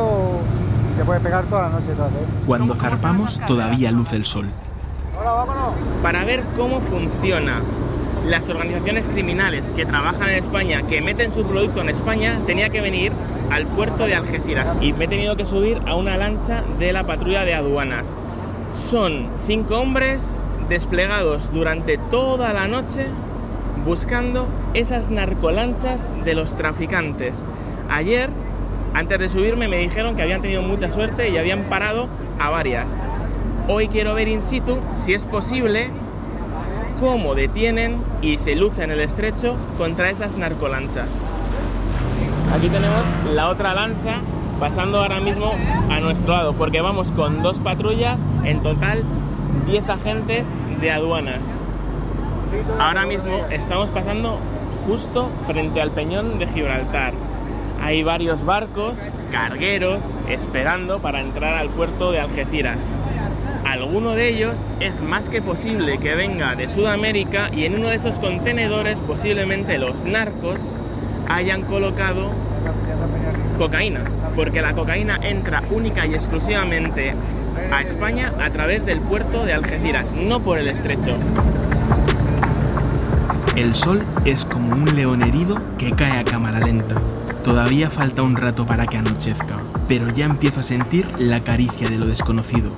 y 0.92 0.98
te 0.98 1.04
puedes 1.04 1.22
pegar 1.22 1.44
toda 1.44 1.62
la 1.62 1.68
noche. 1.68 1.92
Toda, 1.96 2.08
¿eh? 2.08 2.26
Cuando 2.46 2.74
zarpamos 2.74 3.40
todavía 3.46 3.92
luce 3.92 4.16
el 4.16 4.24
sol. 4.24 4.46
Hola, 5.18 5.32
vámonos. 5.32 5.74
para 6.02 6.24
ver 6.24 6.42
cómo 6.56 6.80
funciona 6.80 7.60
las 8.26 8.48
organizaciones 8.48 9.06
criminales 9.06 9.70
que 9.70 9.86
trabajan 9.86 10.30
en 10.30 10.34
España, 10.36 10.82
que 10.82 11.00
meten 11.00 11.32
su 11.32 11.44
producto 11.44 11.80
en 11.80 11.88
España, 11.88 12.38
tenía 12.44 12.70
que 12.70 12.80
venir 12.80 13.12
al 13.50 13.66
puerto 13.66 14.04
de 14.04 14.16
Algeciras 14.16 14.68
y 14.80 14.92
me 14.92 15.04
he 15.04 15.08
tenido 15.08 15.36
que 15.36 15.46
subir 15.46 15.80
a 15.86 15.94
una 15.94 16.16
lancha 16.16 16.64
de 16.80 16.92
la 16.92 17.04
patrulla 17.04 17.44
de 17.44 17.54
aduanas. 17.54 18.16
Son 18.76 19.28
cinco 19.46 19.78
hombres 19.78 20.36
desplegados 20.68 21.50
durante 21.50 21.96
toda 21.96 22.52
la 22.52 22.68
noche 22.68 23.06
buscando 23.86 24.46
esas 24.74 25.08
narcolanchas 25.08 26.10
de 26.26 26.34
los 26.34 26.54
traficantes. 26.56 27.42
Ayer, 27.88 28.28
antes 28.92 29.18
de 29.18 29.30
subirme, 29.30 29.66
me 29.66 29.78
dijeron 29.78 30.14
que 30.14 30.22
habían 30.22 30.42
tenido 30.42 30.60
mucha 30.60 30.90
suerte 30.90 31.30
y 31.30 31.38
habían 31.38 31.62
parado 31.64 32.08
a 32.38 32.50
varias. 32.50 33.00
Hoy 33.66 33.88
quiero 33.88 34.12
ver 34.12 34.28
in 34.28 34.42
situ, 34.42 34.76
si 34.94 35.14
es 35.14 35.24
posible, 35.24 35.88
cómo 37.00 37.34
detienen 37.34 38.02
y 38.20 38.36
se 38.36 38.56
lucha 38.56 38.84
en 38.84 38.90
el 38.90 39.00
estrecho 39.00 39.56
contra 39.78 40.10
esas 40.10 40.36
narcolanchas. 40.36 41.26
Aquí 42.54 42.68
tenemos 42.68 43.02
la 43.34 43.48
otra 43.48 43.72
lancha 43.72 44.16
pasando 44.60 45.00
ahora 45.00 45.20
mismo 45.20 45.52
a 45.90 46.00
nuestro 46.00 46.34
lado, 46.34 46.52
porque 46.52 46.82
vamos 46.82 47.10
con 47.12 47.42
dos 47.42 47.58
patrullas, 47.58 48.20
en 48.46 48.62
total 48.62 49.02
10 49.66 49.88
agentes 49.88 50.48
de 50.80 50.90
aduanas. 50.90 51.40
Ahora 52.78 53.04
mismo 53.04 53.44
estamos 53.50 53.90
pasando 53.90 54.38
justo 54.86 55.28
frente 55.46 55.80
al 55.80 55.90
peñón 55.90 56.38
de 56.38 56.46
Gibraltar. 56.46 57.12
Hay 57.82 58.02
varios 58.04 58.44
barcos 58.44 58.98
cargueros 59.30 60.02
esperando 60.28 61.00
para 61.00 61.20
entrar 61.20 61.54
al 61.54 61.68
puerto 61.70 62.12
de 62.12 62.20
Algeciras. 62.20 62.78
Alguno 63.64 64.12
de 64.12 64.28
ellos 64.28 64.66
es 64.78 65.02
más 65.02 65.28
que 65.28 65.42
posible 65.42 65.98
que 65.98 66.14
venga 66.14 66.54
de 66.54 66.68
Sudamérica 66.68 67.50
y 67.52 67.64
en 67.64 67.74
uno 67.74 67.88
de 67.88 67.96
esos 67.96 68.20
contenedores 68.20 69.00
posiblemente 69.00 69.76
los 69.76 70.04
narcos 70.04 70.72
hayan 71.28 71.62
colocado 71.62 72.30
cocaína, 73.58 74.04
porque 74.36 74.62
la 74.62 74.72
cocaína 74.72 75.18
entra 75.20 75.62
única 75.70 76.06
y 76.06 76.14
exclusivamente 76.14 77.14
a 77.72 77.82
España 77.82 78.32
a 78.40 78.50
través 78.50 78.84
del 78.86 79.00
puerto 79.00 79.44
de 79.44 79.52
Algeciras, 79.52 80.12
no 80.12 80.40
por 80.40 80.58
el 80.58 80.68
estrecho. 80.68 81.16
El 83.56 83.74
sol 83.74 84.02
es 84.24 84.44
como 84.44 84.72
un 84.72 84.84
león 84.94 85.22
herido 85.22 85.58
que 85.78 85.92
cae 85.92 86.18
a 86.18 86.24
cámara 86.24 86.60
lenta. 86.60 86.96
Todavía 87.42 87.90
falta 87.90 88.22
un 88.22 88.36
rato 88.36 88.66
para 88.66 88.86
que 88.86 88.98
anochezca, 88.98 89.56
pero 89.88 90.08
ya 90.10 90.26
empiezo 90.26 90.60
a 90.60 90.62
sentir 90.62 91.06
la 91.18 91.42
caricia 91.42 91.88
de 91.88 91.98
lo 91.98 92.06
desconocido. 92.06 92.72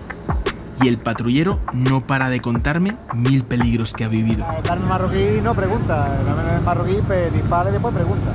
Y 0.80 0.88
el 0.88 0.98
patrullero 0.98 1.58
no 1.72 2.00
para 2.06 2.28
de 2.28 2.40
contarme 2.40 2.96
mil 3.12 3.42
peligros 3.42 3.92
que 3.92 4.04
ha 4.04 4.08
vivido. 4.08 4.46
El 4.56 4.62
Carmen 4.62 4.88
marroquí 4.88 5.40
no 5.42 5.54
pregunta, 5.54 6.08
el 6.56 6.62
marroquí 6.64 6.98
pues, 7.06 7.32
dispara 7.32 7.70
y 7.70 7.72
después 7.72 7.94
pregunta. 7.94 8.30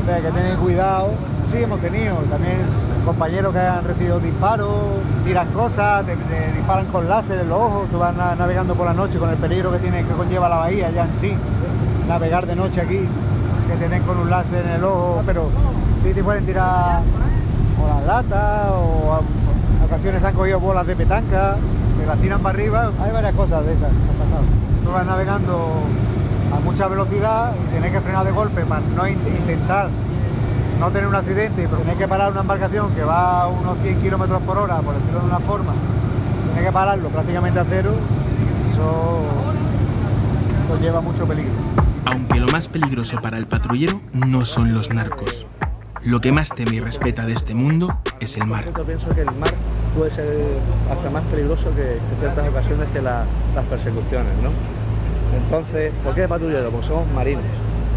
O 0.00 0.06
sea, 0.06 0.16
hay 0.16 0.22
que 0.22 0.30
tener 0.30 0.56
cuidado. 0.56 1.10
Sí, 1.52 1.62
hemos 1.62 1.80
tenido. 1.80 2.14
También 2.30 2.58
compañeros 3.04 3.52
que 3.54 3.60
han 3.60 3.84
recibido 3.84 4.20
disparos, 4.20 4.68
tiran 5.24 5.48
cosas, 5.48 6.04
te, 6.04 6.14
disparan 6.56 6.86
con 6.86 7.08
láser 7.08 7.40
en 7.40 7.48
los 7.48 7.58
ojos, 7.58 7.88
tú 7.90 7.98
vas 7.98 8.14
na- 8.14 8.34
navegando 8.34 8.74
por 8.74 8.86
la 8.86 8.92
noche 8.92 9.18
con 9.18 9.30
el 9.30 9.36
peligro 9.36 9.72
que 9.72 9.78
tiene 9.78 10.04
que 10.04 10.12
conlleva 10.12 10.48
la 10.48 10.56
bahía 10.58 10.90
ya 10.90 11.04
en 11.04 11.12
sí, 11.14 11.32
navegar 12.06 12.46
de 12.46 12.54
noche 12.54 12.82
aquí, 12.82 12.98
que 12.98 13.76
te 13.78 13.88
den 13.88 14.02
con 14.02 14.18
un 14.18 14.28
láser 14.28 14.62
en 14.66 14.72
el 14.72 14.84
ojo, 14.84 15.22
pero 15.24 15.48
sí 16.02 16.12
te 16.12 16.22
pueden 16.22 16.44
tirar 16.44 17.00
o 17.82 17.88
las 17.88 18.06
latas 18.06 18.70
o 18.72 19.14
a, 19.14 19.84
ocasiones 19.86 20.22
han 20.24 20.34
cogido 20.34 20.60
bolas 20.60 20.86
de 20.86 20.94
petanca, 20.96 21.56
que 21.98 22.06
las 22.06 22.18
tiran 22.18 22.40
para 22.40 22.54
arriba, 22.58 22.90
hay 23.02 23.10
varias 23.10 23.34
cosas 23.34 23.64
de 23.64 23.72
esas 23.72 23.88
que 23.88 23.96
han 24.10 24.16
pasado. 24.18 24.42
Tú 24.84 24.90
vas 24.92 25.06
navegando 25.06 25.66
a 26.54 26.60
mucha 26.60 26.88
velocidad 26.88 27.52
y 27.66 27.70
tienes 27.72 27.90
que 27.92 28.00
frenar 28.00 28.26
de 28.26 28.32
golpe 28.32 28.62
para 28.66 28.82
no 28.94 29.04
int- 29.06 29.26
intentar 29.38 29.88
no 30.78 30.90
tener 30.90 31.08
un 31.08 31.14
accidente, 31.14 31.66
pero 31.68 31.78
tener 31.82 31.96
que 31.96 32.08
parar 32.08 32.30
una 32.32 32.40
embarcación 32.42 32.90
que 32.94 33.02
va 33.02 33.42
a 33.42 33.48
unos 33.48 33.78
100 33.82 34.00
kilómetros 34.00 34.42
por 34.42 34.58
hora, 34.58 34.76
por 34.80 34.94
decirlo 34.94 35.20
de 35.20 35.26
una 35.26 35.38
forma, 35.40 35.72
tener 36.50 36.64
que 36.66 36.72
pararlo 36.72 37.08
prácticamente 37.08 37.58
a 37.60 37.64
cero, 37.68 37.90
eso 38.72 39.20
conlleva 40.68 41.00
mucho 41.00 41.24
peligro. 41.26 41.52
Aunque 42.06 42.40
lo 42.40 42.46
más 42.48 42.68
peligroso 42.68 43.20
para 43.20 43.38
el 43.38 43.46
patrullero 43.46 44.00
no 44.12 44.44
son 44.44 44.72
los 44.74 44.90
narcos. 44.92 45.46
Lo 46.02 46.20
que 46.20 46.30
más 46.30 46.50
teme 46.50 46.76
y 46.76 46.80
respeta 46.80 47.26
de 47.26 47.32
este 47.32 47.54
mundo 47.54 47.98
es 48.20 48.36
el 48.36 48.46
mar. 48.46 48.64
Yo 48.76 48.84
pienso 48.84 49.08
que 49.10 49.22
el 49.22 49.32
mar 49.34 49.52
puede 49.96 50.10
ser 50.12 50.26
hasta 50.90 51.10
más 51.10 51.24
peligroso 51.24 51.64
que 51.74 51.94
en 51.94 52.20
ciertas 52.20 52.48
ocasiones 52.48 52.86
que 52.92 53.02
la- 53.02 53.24
las 53.54 53.64
persecuciones, 53.64 54.32
¿no? 54.42 54.50
Entonces, 55.36 55.92
¿por 56.04 56.14
qué 56.14 56.28
patrullero? 56.28 56.70
Porque 56.70 56.86
somos 56.86 57.06
marinos. 57.12 57.42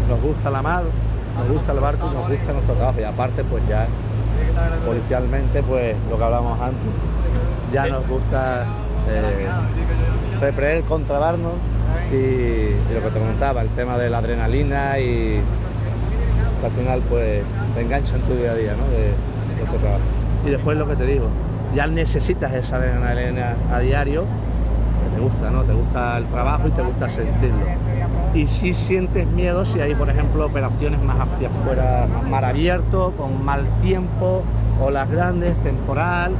Nos 0.08 0.20
gusta 0.20 0.50
la 0.50 0.60
mar, 0.62 0.82
nos 1.38 1.48
gusta 1.48 1.72
el 1.72 1.80
barco 1.80 2.08
y 2.10 2.14
nos 2.14 2.28
gusta 2.28 2.52
nuestro 2.52 2.74
trabajo. 2.74 3.00
Y 3.00 3.04
aparte, 3.04 3.44
pues 3.44 3.66
ya 3.68 3.86
policialmente, 4.86 5.62
pues 5.62 5.96
lo 6.10 6.18
que 6.18 6.24
hablábamos 6.24 6.60
antes, 6.60 6.90
ya 7.72 7.86
nos 7.86 8.06
gusta 8.06 8.66
eh, 9.08 9.48
reprimir 10.40 10.76
el 10.76 10.84
contrabando 10.84 11.54
y, 12.10 12.92
lo 12.92 13.00
que 13.00 13.10
te 13.12 13.18
comentaba, 13.18 13.62
el 13.62 13.68
tema 13.70 13.98
de 13.98 14.10
la 14.10 14.18
adrenalina 14.18 14.98
y 14.98 15.40
al 16.62 16.70
final 16.70 17.00
pues 17.08 17.42
te 17.74 17.80
engancha 17.80 18.14
en 18.14 18.22
tu 18.22 18.34
día 18.34 18.52
a 18.52 18.54
día 18.54 18.72
¿no? 18.72 18.84
de, 18.88 19.12
tu 19.70 19.78
trabajo. 19.78 20.02
Y 20.46 20.50
después 20.50 20.76
lo 20.76 20.86
que 20.86 20.96
te 20.96 21.06
digo, 21.06 21.26
ya 21.74 21.86
necesitas 21.86 22.52
esa 22.52 22.76
adrenalina 22.76 23.54
a 23.72 23.78
diario, 23.78 24.22
que 24.22 25.16
te 25.16 25.22
gusta, 25.22 25.50
¿no? 25.50 25.62
Te 25.62 25.72
gusta 25.72 26.18
el 26.18 26.26
trabajo 26.26 26.68
y 26.68 26.70
te 26.72 26.82
gusta 26.82 27.08
sentirlo. 27.08 27.66
Y 28.34 28.46
si 28.46 28.72
sientes 28.72 29.26
miedo 29.26 29.66
si 29.66 29.80
hay, 29.80 29.94
por 29.94 30.08
ejemplo, 30.08 30.46
operaciones 30.46 31.02
más 31.02 31.16
hacia 31.20 31.48
afuera, 31.48 32.06
mar 32.30 32.44
abierto, 32.44 33.12
con 33.18 33.44
mal 33.44 33.64
tiempo, 33.82 34.42
olas 34.80 35.10
grandes, 35.10 35.54
temporal, 35.62 36.32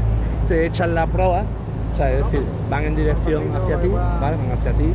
te 0.49 0.67
echan 0.67 0.95
la 0.95 1.07
proa 1.07 1.45
O 1.93 1.97
sea, 1.97 2.11
es 2.11 2.25
decir, 2.25 2.43
van 2.71 2.85
en 2.85 2.97
dirección 2.97 3.45
hacia 3.55 3.81
ti, 3.81 3.89
¿vale? 3.89 4.37
Van 4.37 4.59
hacia 4.59 4.73
ti 4.73 4.93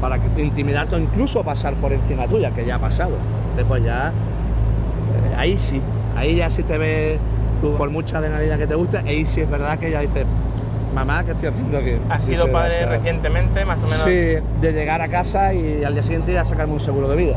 para 0.00 0.16
intimidarte 0.36 0.94
o 0.94 0.98
incluso 1.00 1.42
pasar 1.42 1.74
por 1.74 1.92
encima 1.92 2.28
tuya, 2.28 2.52
que 2.52 2.64
ya 2.64 2.76
ha 2.76 2.78
pasado. 2.78 3.16
Entonces, 3.50 3.64
pues 3.66 3.82
ya, 3.82 4.08
eh, 4.08 5.34
ahí 5.36 5.56
sí, 5.56 5.80
ahí 6.16 6.36
ya 6.36 6.50
sí 6.50 6.62
te 6.62 6.78
ves 6.78 7.18
tú 7.60 7.74
por 7.76 7.90
mucha 7.90 8.18
adrenalina 8.18 8.56
que 8.56 8.68
te 8.68 8.76
guste, 8.76 8.98
ahí 8.98 9.26
sí 9.26 9.40
es 9.40 9.50
verdad 9.50 9.76
que 9.78 9.90
ya 9.90 10.00
dices, 10.00 10.24
mamá, 10.98 11.24
¿qué 11.24 11.32
estoy 11.32 11.48
haciendo 11.48 11.78
aquí? 11.78 11.92
Has 12.08 12.24
sido 12.24 12.46
sí, 12.46 12.52
padre 12.52 12.74
o 12.74 12.78
sea, 12.78 12.88
recientemente, 12.88 13.64
más 13.64 13.82
o 13.82 13.86
menos. 13.86 14.04
Sí, 14.04 14.10
de 14.10 14.72
llegar 14.72 15.00
a 15.00 15.08
casa 15.08 15.54
y 15.54 15.84
al 15.84 15.94
día 15.94 16.02
siguiente 16.02 16.32
ir 16.32 16.38
a 16.38 16.44
sacarme 16.44 16.74
un 16.74 16.80
seguro 16.80 17.08
de 17.08 17.16
vida. 17.16 17.36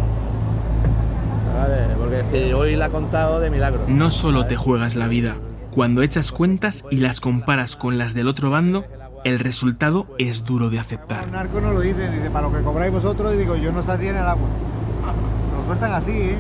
Vale, 1.57 1.95
porque 1.99 2.15
decir, 2.17 2.53
hoy 2.53 2.75
la 2.75 2.85
ha 2.85 2.89
contado 2.89 3.39
de 3.39 3.49
milagro. 3.49 3.81
No 3.87 4.09
solo 4.09 4.47
te 4.47 4.55
juegas 4.55 4.95
la 4.95 5.07
vida, 5.07 5.35
cuando 5.71 6.01
echas 6.01 6.31
cuentas 6.31 6.85
y 6.89 6.97
las 6.97 7.21
comparas 7.21 7.75
con 7.75 7.97
las 7.97 8.13
del 8.13 8.27
otro 8.27 8.49
bando, 8.49 8.85
el 9.23 9.39
resultado 9.39 10.07
es 10.17 10.43
duro 10.43 10.69
de 10.69 10.79
aceptar. 10.79 11.25
Un 11.25 11.31
narco 11.31 11.61
no 11.61 11.73
lo 11.73 11.81
dice, 11.81 12.09
dice, 12.09 12.29
para 12.31 12.47
lo 12.47 12.53
que 12.53 12.63
cobráis 12.63 12.91
vosotros, 12.91 13.33
y 13.35 13.37
digo, 13.37 13.55
yo 13.55 13.71
no 13.71 13.83
saldría 13.83 14.09
en 14.11 14.17
el 14.17 14.23
agua. 14.23 14.47
Lo 15.57 15.65
sueltan 15.65 15.93
así, 15.93 16.11
¿eh? 16.11 16.35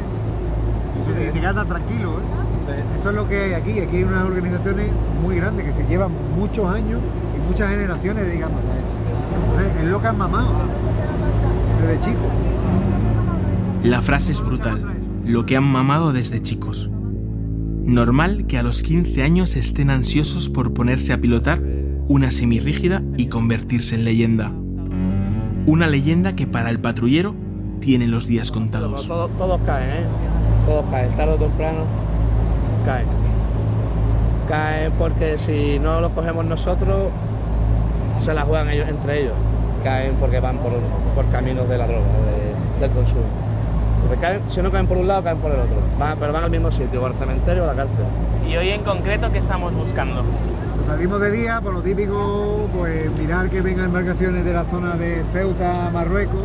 Y 1.01 1.31
se 1.31 1.39
tranquilos, 1.39 2.13
¿eh? 2.17 2.40
Esto 2.79 3.09
es 3.09 3.15
lo 3.15 3.27
que 3.27 3.43
hay 3.43 3.53
aquí. 3.53 3.79
Aquí 3.79 3.97
hay 3.97 4.03
unas 4.03 4.25
organizaciones 4.25 4.87
muy 5.21 5.35
grandes 5.35 5.65
que 5.65 5.73
se 5.73 5.87
llevan 5.87 6.11
muchos 6.37 6.73
años 6.73 6.99
y 7.35 7.49
muchas 7.49 7.69
generaciones 7.69 8.25
dedicándose 8.25 8.67
a 8.67 8.71
eso. 8.71 9.51
Entonces, 9.51 9.83
es 9.83 9.89
lo 9.89 10.01
que 10.01 10.07
han 10.07 10.17
mamado 10.17 10.51
desde 11.81 11.99
chicos. 11.99 12.27
La 13.83 14.01
frase 14.01 14.31
es 14.31 14.41
brutal, 14.41 14.81
lo 15.25 15.45
que 15.45 15.57
han 15.57 15.63
mamado 15.63 16.13
desde 16.13 16.41
chicos. 16.41 16.89
Normal 17.83 18.45
que 18.45 18.59
a 18.59 18.63
los 18.63 18.83
15 18.83 19.23
años 19.23 19.55
estén 19.55 19.89
ansiosos 19.89 20.49
por 20.49 20.73
ponerse 20.73 21.13
a 21.13 21.17
pilotar 21.17 21.61
una 22.07 22.31
semirrígida 22.31 23.01
y 23.17 23.27
convertirse 23.27 23.95
en 23.95 24.05
leyenda. 24.05 24.51
Una 25.65 25.87
leyenda 25.87 26.35
que 26.35 26.45
para 26.45 26.69
el 26.69 26.79
patrullero 26.79 27.35
tiene 27.79 28.07
los 28.07 28.27
días 28.27 28.51
contados. 28.51 29.07
Todos, 29.07 29.31
todos 29.37 29.59
caen, 29.65 29.89
¿eh? 29.89 30.03
Todos 30.67 30.85
caen, 30.91 31.11
tarde 31.15 31.33
o 31.33 31.37
temprano 31.37 32.10
caen. 32.85 33.05
Caen 34.49 34.91
porque 34.97 35.37
si 35.37 35.79
no 35.79 36.01
los 36.01 36.11
cogemos 36.11 36.45
nosotros, 36.45 37.07
se 38.23 38.33
la 38.33 38.43
juegan 38.43 38.69
ellos 38.69 38.87
entre 38.89 39.21
ellos. 39.21 39.33
Caen 39.83 40.13
porque 40.19 40.39
van 40.39 40.57
por, 40.57 40.71
por 41.15 41.25
caminos 41.31 41.67
de 41.69 41.77
la 41.77 41.87
droga, 41.87 42.01
de- 42.01 42.81
del 42.81 42.91
consumo. 42.91 43.21
Caen- 44.19 44.41
si 44.49 44.61
no 44.61 44.69
caen 44.71 44.87
por 44.87 44.97
un 44.97 45.07
lado, 45.07 45.23
caen 45.23 45.37
por 45.37 45.51
el 45.51 45.59
otro. 45.59 45.77
Van- 45.97 46.17
pero 46.19 46.33
van 46.33 46.43
al 46.43 46.51
mismo 46.51 46.71
sitio, 46.71 47.01
o 47.01 47.05
al 47.05 47.13
cementerio 47.13 47.63
o 47.63 47.65
a 47.65 47.67
la 47.67 47.75
cárcel. 47.75 48.05
Y 48.47 48.55
hoy 48.57 48.69
en 48.69 48.81
concreto, 48.83 49.31
¿qué 49.31 49.37
estamos 49.39 49.73
buscando? 49.73 50.23
Pues 50.75 50.87
salimos 50.87 51.21
de 51.21 51.31
día, 51.31 51.61
por 51.61 51.73
lo 51.73 51.81
típico, 51.81 52.67
pues 52.77 53.09
mirar 53.17 53.49
que 53.49 53.61
vengan 53.61 53.85
embarcaciones 53.85 54.43
de 54.43 54.51
la 54.53 54.65
zona 54.65 54.95
de 54.97 55.23
Ceuta, 55.31 55.89
Marruecos, 55.93 56.43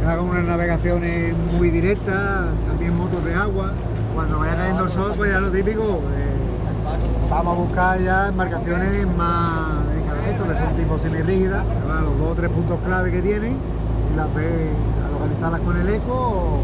que 0.00 0.06
hagan 0.08 0.24
unas 0.24 0.44
navegaciones 0.44 1.34
muy 1.58 1.70
directas, 1.70 2.46
también 2.68 2.96
motos 2.96 3.22
de 3.24 3.34
agua. 3.34 3.72
Cuando 4.18 4.40
vaya 4.40 4.56
cayendo 4.56 4.82
el 4.82 4.90
sol, 4.90 5.12
pues 5.16 5.30
ya 5.30 5.38
lo 5.38 5.48
típico, 5.48 5.80
eh, 5.80 7.30
vamos 7.30 7.56
a 7.56 7.60
buscar 7.60 8.02
ya 8.02 8.26
embarcaciones 8.26 9.06
más 9.16 9.86
dedicadas 9.94 10.24
a 10.24 10.30
esto, 10.30 10.42
que 10.48 10.54
son 10.54 10.74
tipo 10.74 10.98
semirrígidas, 10.98 11.62
a 11.62 12.00
los 12.00 12.18
dos 12.18 12.32
o 12.32 12.34
tres 12.34 12.50
puntos 12.50 12.80
clave 12.84 13.12
que 13.12 13.22
tienen, 13.22 13.54
y 13.54 14.16
las 14.16 14.34
ve 14.34 14.70
a 15.06 15.12
localizarlas 15.12 15.60
con 15.60 15.76
el 15.76 15.88
eco 15.88 16.12
o, 16.12 16.58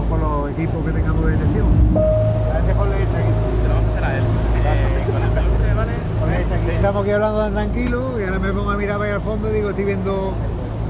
o 0.00 0.08
con 0.08 0.18
los 0.18 0.50
equipos 0.52 0.82
que 0.82 0.92
tengamos 0.92 1.26
de 1.26 1.32
detección. 1.32 1.66
A 2.54 2.58
este 2.58 2.74
ponle 2.74 3.02
este 3.02 3.16
aquí. 3.18 3.32
Se 3.60 3.68
lo 3.68 3.74
vamos 3.74 3.90
a 3.90 3.92
hacer 3.92 4.04
a 4.04 4.16
él. 4.16 4.24
Eh, 4.24 5.04
con 5.12 5.22
el 5.22 5.30
peluche, 5.30 5.74
¿vale? 5.76 6.74
Estamos 6.74 7.02
aquí 7.02 7.10
hablando 7.10 7.38
tan 7.38 7.52
tranquilo 7.52 8.18
y 8.18 8.24
ahora 8.24 8.38
me 8.38 8.50
pongo 8.50 8.70
a 8.70 8.76
mirar 8.78 8.96
para 8.96 9.10
allá 9.10 9.16
al 9.16 9.20
fondo 9.20 9.50
y 9.50 9.52
digo, 9.52 9.68
estoy 9.68 9.84
viendo 9.84 10.32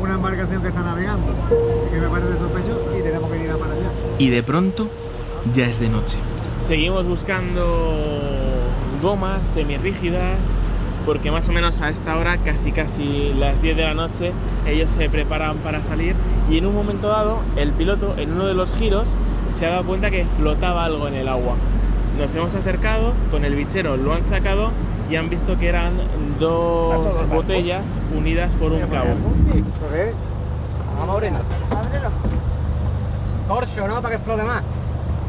una 0.00 0.14
embarcación 0.14 0.62
que 0.62 0.68
está 0.68 0.80
navegando, 0.80 1.26
que 1.90 2.00
me 2.00 2.06
parece 2.06 2.38
sospechosa 2.38 2.86
y 2.96 3.02
tenemos 3.02 3.28
que 3.32 3.42
ir 3.42 3.50
a 3.50 3.56
para 3.56 3.72
allá. 3.72 3.90
Y 4.18 4.30
de 4.30 4.44
pronto 4.44 4.86
ya 5.54 5.66
es 5.66 5.80
de 5.80 5.88
noche. 5.88 6.18
Seguimos 6.66 7.06
buscando 7.06 7.64
gomas 9.02 9.46
semirrígidas 9.46 10.64
porque 11.06 11.30
más 11.30 11.48
o 11.48 11.52
menos 11.52 11.80
a 11.80 11.88
esta 11.88 12.16
hora, 12.16 12.36
casi 12.38 12.72
casi 12.72 13.32
las 13.38 13.62
10 13.62 13.76
de 13.76 13.82
la 13.82 13.94
noche, 13.94 14.32
ellos 14.66 14.90
se 14.90 15.08
preparan 15.08 15.56
para 15.58 15.82
salir 15.82 16.14
y 16.50 16.58
en 16.58 16.66
un 16.66 16.74
momento 16.74 17.08
dado 17.08 17.38
el 17.56 17.72
piloto 17.72 18.14
en 18.18 18.32
uno 18.32 18.46
de 18.46 18.54
los 18.54 18.74
giros 18.74 19.08
se 19.52 19.66
ha 19.66 19.70
dado 19.70 19.84
cuenta 19.84 20.10
que 20.10 20.26
flotaba 20.36 20.84
algo 20.84 21.08
en 21.08 21.14
el 21.14 21.28
agua. 21.28 21.54
Nos 22.18 22.34
hemos 22.34 22.54
acercado, 22.54 23.12
con 23.30 23.44
el 23.44 23.54
bichero 23.54 23.96
lo 23.96 24.12
han 24.12 24.24
sacado 24.24 24.70
y 25.10 25.16
han 25.16 25.30
visto 25.30 25.58
que 25.58 25.68
eran 25.68 25.94
dos 26.38 27.26
botellas 27.30 27.98
unidas 28.14 28.54
por 28.54 28.72
un 28.72 28.80
cabo. 28.88 29.14
Vamos 30.98 31.08
a 31.08 31.12
abrirlo. 31.12 31.38
Corcho, 33.48 33.88
¿no? 33.88 34.02
Para 34.02 34.16
que 34.16 34.22
flote 34.22 34.42
más. 34.42 34.62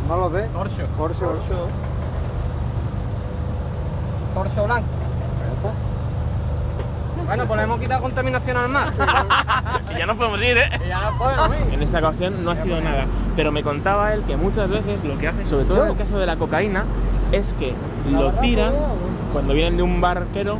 No 0.10 0.17
lo 0.17 0.30
sé. 0.32 0.48
Corcho. 0.54 0.88
Corso. 0.98 1.38
Corcho 4.34 4.63
blanco. 4.65 4.88
Ya 5.39 5.54
está. 5.54 5.74
Bueno, 7.28 7.45
pues 7.45 7.58
le 7.58 7.63
hemos 7.63 7.80
quitado 7.80 8.02
contaminación 8.02 8.58
al 8.58 8.69
mar. 8.69 8.91
Y 9.93 9.98
ya 10.00 10.06
nos 10.08 10.17
podemos 10.17 10.41
ir, 10.41 10.58
¿eh? 10.58 10.69
Y 10.84 10.88
ya 10.88 11.12
no 11.12 11.17
podemos 11.19 11.50
ir. 11.56 11.74
En 11.76 11.84
esta 11.84 12.00
ocasión 12.00 12.43
no 12.43 12.52
ha 12.52 12.56
sido 12.56 12.82
nada, 12.82 13.06
pero 13.36 13.52
me 13.52 13.62
contaba 13.62 14.13
él 14.13 14.24
que 14.24 14.36
muchas 14.36 14.69
veces 14.69 15.04
lo 15.04 15.17
que 15.19 15.28
hace, 15.28 15.45
sobre 15.45 15.65
todo 15.65 15.84
en 15.84 15.91
el 15.91 15.98
caso 15.98 16.17
de 16.17 16.26
la 16.26 16.38
cocaína, 16.38 16.86
es 17.32 17.54
que 17.54 17.74
lo 18.12 18.32
tiran 18.34 18.74
cuando 19.32 19.54
vienen 19.54 19.78
de 19.78 19.84
un 19.84 20.02
barquero 20.02 20.58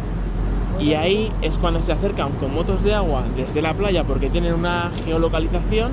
y 0.80 0.94
ahí 0.94 1.32
es 1.42 1.58
cuando 1.58 1.82
se 1.82 1.92
acercan 1.92 2.32
con 2.34 2.54
motos 2.54 2.84
de 2.84 2.94
agua 2.94 3.24
desde 3.36 3.62
la 3.64 3.74
playa 3.74 4.04
porque 4.04 4.30
tienen 4.30 4.54
una 4.54 4.92
geolocalización, 5.06 5.92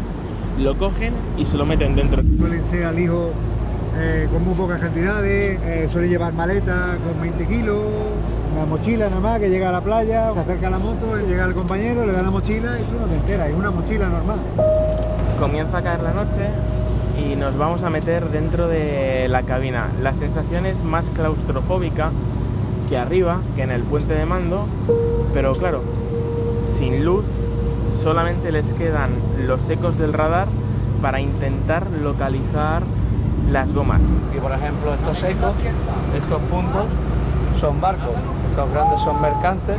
lo 0.59 0.77
cogen 0.77 1.13
y 1.37 1.45
se 1.45 1.57
lo 1.57 1.67
meten 1.67 1.95
dentro. 1.95 2.23
Suelen 2.39 2.65
ser 2.65 2.85
al 2.85 2.99
hijo 2.99 3.31
eh, 3.99 4.29
con 4.31 4.45
muy 4.45 4.55
pocas 4.55 4.81
cantidades, 4.81 5.59
eh, 5.65 5.89
suele 5.89 6.09
llevar 6.09 6.33
maleta 6.33 6.97
con 7.05 7.21
20 7.21 7.47
kilos, 7.47 7.83
una 8.55 8.67
mochila 8.67 9.09
nada 9.09 9.21
más 9.21 9.41
que 9.41 9.49
llega 9.49 9.71
a 9.71 9.73
la 9.73 9.81
playa, 9.81 10.33
se 10.33 10.41
acerca 10.41 10.69
a 10.69 10.71
la 10.71 10.79
moto, 10.79 11.17
llega 11.27 11.45
el 11.45 11.55
compañero, 11.55 12.05
le 12.05 12.13
da 12.13 12.23
la 12.23 12.31
mochila 12.31 12.79
y 12.79 12.85
tú 12.85 12.99
no 13.01 13.07
te 13.07 13.15
enteras, 13.15 13.49
es 13.49 13.55
una 13.55 13.71
mochila 13.71 14.09
normal. 14.09 14.39
Comienza 15.39 15.79
a 15.79 15.83
caer 15.83 16.03
la 16.03 16.13
noche 16.13 16.49
y 17.19 17.37
nos 17.37 17.57
vamos 17.57 17.83
a 17.83 17.91
meter 17.91 18.29
dentro 18.31 18.69
de 18.69 19.29
la 19.29 19.43
cabina. 19.43 19.89
La 20.03 20.13
sensación 20.13 20.67
es 20.67 20.83
más 20.85 21.07
claustrofóbica 21.11 22.11
que 22.89 22.99
arriba, 22.99 23.41
que 23.55 23.63
en 23.63 23.71
el 23.71 23.83
puente 23.83 24.15
de 24.15 24.27
mando, 24.27 24.67
pero 25.33 25.53
claro, 25.53 25.83
sin 26.77 27.05
luz, 27.05 27.25
solamente 27.97 28.53
les 28.53 28.73
quedan 28.75 29.11
los 29.47 29.69
ecos 29.69 29.99
del 29.99 30.13
radar 30.13 30.49
para 31.03 31.21
intentar 31.21 31.87
localizar 32.03 32.83
las 33.51 33.73
gomas. 33.73 34.01
Y 34.37 34.41
por 34.41 34.53
ejemplo, 34.53 34.95
estos 34.95 35.23
ecos, 35.23 35.53
estos 36.17 36.41
puntos, 36.51 36.87
son 37.61 37.81
barcos. 37.81 38.15
Estos 38.51 38.73
grandes 38.73 39.01
son 39.01 39.21
mercantes. 39.21 39.77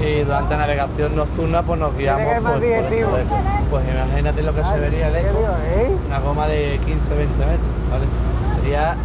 Y 0.00 0.22
durante 0.22 0.54
la 0.54 0.60
navegación 0.60 1.16
nocturna 1.16 1.62
pues 1.62 1.80
nos 1.80 1.96
guiamos 1.96 2.42
por, 2.42 2.52
por 2.54 2.64
estos 2.64 2.92
ecos. 2.92 3.38
Pues 3.70 3.84
imagínate 3.92 4.42
lo 4.42 4.54
que 4.54 4.64
se 4.64 4.80
vería 4.80 5.08
el 5.08 5.16
eco, 5.16 5.38
¿Eh? 5.66 5.96
una 6.06 6.20
goma 6.20 6.46
de 6.46 6.78
15-20 6.80 6.86
metros, 6.86 7.70
¿vale? 7.90 8.06
Sería 8.60 8.96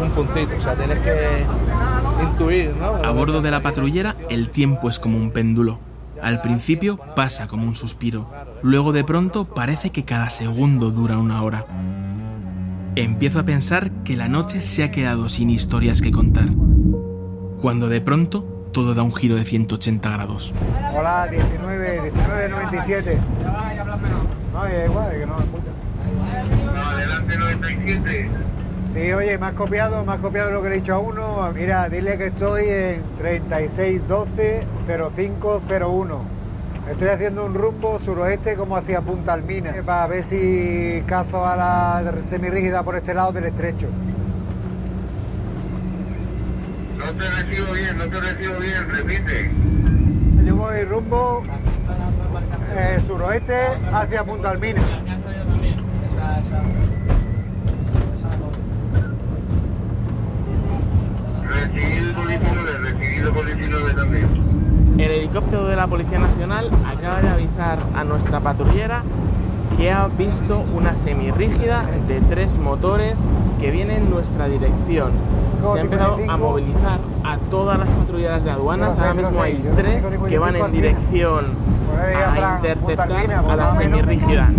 un 0.00 0.10
puntito, 0.10 0.56
o 0.56 0.60
sea, 0.60 0.74
tienes 0.74 0.98
que 1.00 1.44
intuir, 2.22 2.74
¿no? 2.76 3.06
A 3.06 3.10
bordo 3.10 3.42
de 3.42 3.50
la 3.50 3.60
patrullera 3.60 4.16
el 4.28 4.50
tiempo 4.50 4.88
es 4.88 4.98
como 4.98 5.16
un 5.18 5.30
péndulo. 5.30 5.78
Al 6.22 6.40
principio 6.40 6.98
pasa 7.14 7.46
como 7.46 7.66
un 7.66 7.74
suspiro, 7.74 8.30
luego 8.62 8.92
de 8.92 9.04
pronto 9.04 9.44
parece 9.44 9.90
que 9.90 10.04
cada 10.04 10.30
segundo 10.30 10.90
dura 10.90 11.18
una 11.18 11.42
hora. 11.42 11.66
Empiezo 12.94 13.40
a 13.40 13.42
pensar 13.44 13.90
que 14.04 14.16
la 14.16 14.28
noche 14.28 14.62
se 14.62 14.82
ha 14.82 14.90
quedado 14.90 15.28
sin 15.28 15.50
historias 15.50 16.00
que 16.00 16.10
contar, 16.10 16.48
cuando 17.60 17.88
de 17.88 18.00
pronto 18.00 18.68
todo 18.72 18.94
da 18.94 19.02
un 19.02 19.14
giro 19.14 19.36
de 19.36 19.44
180 19.44 20.10
grados. 20.10 20.54
Hola, 20.94 21.28
19, 21.30 22.02
19, 22.02 22.48
97. 22.48 23.18
No, 24.52 24.66
es 24.66 24.88
igual, 24.88 25.12
es 25.12 25.18
que 25.20 25.26
no 25.26 25.36
me 25.36 25.44
escucha. 25.44 25.70
Adelante 26.90 27.38
97. 27.38 28.30
Sí, 28.96 29.12
oye, 29.12 29.36
me 29.36 29.44
has 29.44 29.52
copiado, 29.52 30.06
me 30.06 30.14
has 30.14 30.20
copiado 30.20 30.50
lo 30.50 30.62
que 30.62 30.70
le 30.70 30.76
he 30.76 30.78
dicho 30.78 30.94
a 30.94 30.98
uno. 30.98 31.52
Mira, 31.54 31.86
dile 31.90 32.16
que 32.16 32.28
estoy 32.28 32.64
en 32.66 33.02
3612-0501. 33.22 36.18
Estoy 36.90 37.08
haciendo 37.08 37.44
un 37.44 37.52
rumbo 37.52 37.98
suroeste 37.98 38.54
como 38.54 38.74
hacia 38.74 39.02
Punta 39.02 39.34
Almina, 39.34 39.74
para 39.84 40.06
ver 40.06 40.24
si 40.24 41.02
cazo 41.06 41.46
a 41.46 41.56
la 41.56 42.14
semirrígida 42.24 42.82
por 42.84 42.96
este 42.96 43.12
lado 43.12 43.32
del 43.32 43.44
estrecho. 43.44 43.88
No 46.96 47.12
te 47.12 47.30
recibo 47.30 47.74
bien, 47.74 47.98
no 47.98 48.06
te 48.06 48.18
recibo 48.18 48.58
bien, 48.60 48.88
repite. 48.88 49.50
Yo 50.42 50.56
voy 50.56 50.84
rumbo 50.84 51.42
eh, 52.74 52.98
suroeste 53.06 53.58
hacia 53.92 54.24
Punta 54.24 54.52
Almina. 54.52 54.80
Recibido 63.76 63.84
por 63.84 63.84
19, 63.84 63.84
recibido 63.84 63.84
por 63.84 63.92
19 63.92 63.94
también. 63.94 65.00
helicóptero 65.00 65.66
de 65.66 65.76
la 65.76 65.86
Policía 65.86 66.18
Nacional 66.18 66.70
acaba 66.86 67.20
de 67.20 67.28
avisar 67.28 67.78
a 67.94 68.04
nuestra 68.04 68.40
patrullera 68.40 69.02
que 69.76 69.92
ha 69.92 70.08
visto 70.08 70.64
una 70.74 70.94
semirrígida 70.94 71.84
de 72.08 72.20
tres 72.22 72.58
motores 72.58 73.30
que 73.60 73.70
viene 73.70 73.96
en 73.96 74.08
nuestra 74.10 74.48
dirección. 74.48 75.10
Se 75.60 75.78
ha 75.78 75.82
empezado 75.82 76.18
a 76.28 76.36
movilizar 76.36 76.98
a 77.24 77.38
todas 77.50 77.78
las 77.78 77.88
patrulleras 77.88 78.44
de 78.44 78.50
aduanas. 78.50 78.96
Ahora 78.96 79.14
mismo 79.14 79.42
hay 79.42 79.62
tres 79.74 80.18
que 80.28 80.38
van 80.38 80.56
en 80.56 80.72
dirección 80.72 81.44
a 81.98 82.56
interceptar 82.56 83.32
a 83.32 83.56
la 83.56 83.70
semirrígida. 83.72 84.50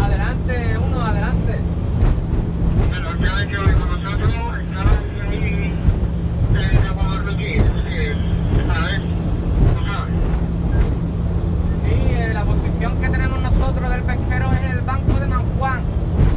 Adelante, 0.00 0.78
uno, 0.78 1.00
adelante. 1.00 1.58
Sí, 11.82 11.90
eh, 11.90 12.30
la 12.32 12.44
posición 12.44 13.00
que 13.00 13.08
tenemos 13.08 13.40
nosotros 13.40 13.90
del 13.90 14.02
pesquero 14.02 14.52
es 14.52 14.70
el 14.72 14.80
banco 14.82 15.12
de 15.18 15.26
Manjuan. 15.26 15.80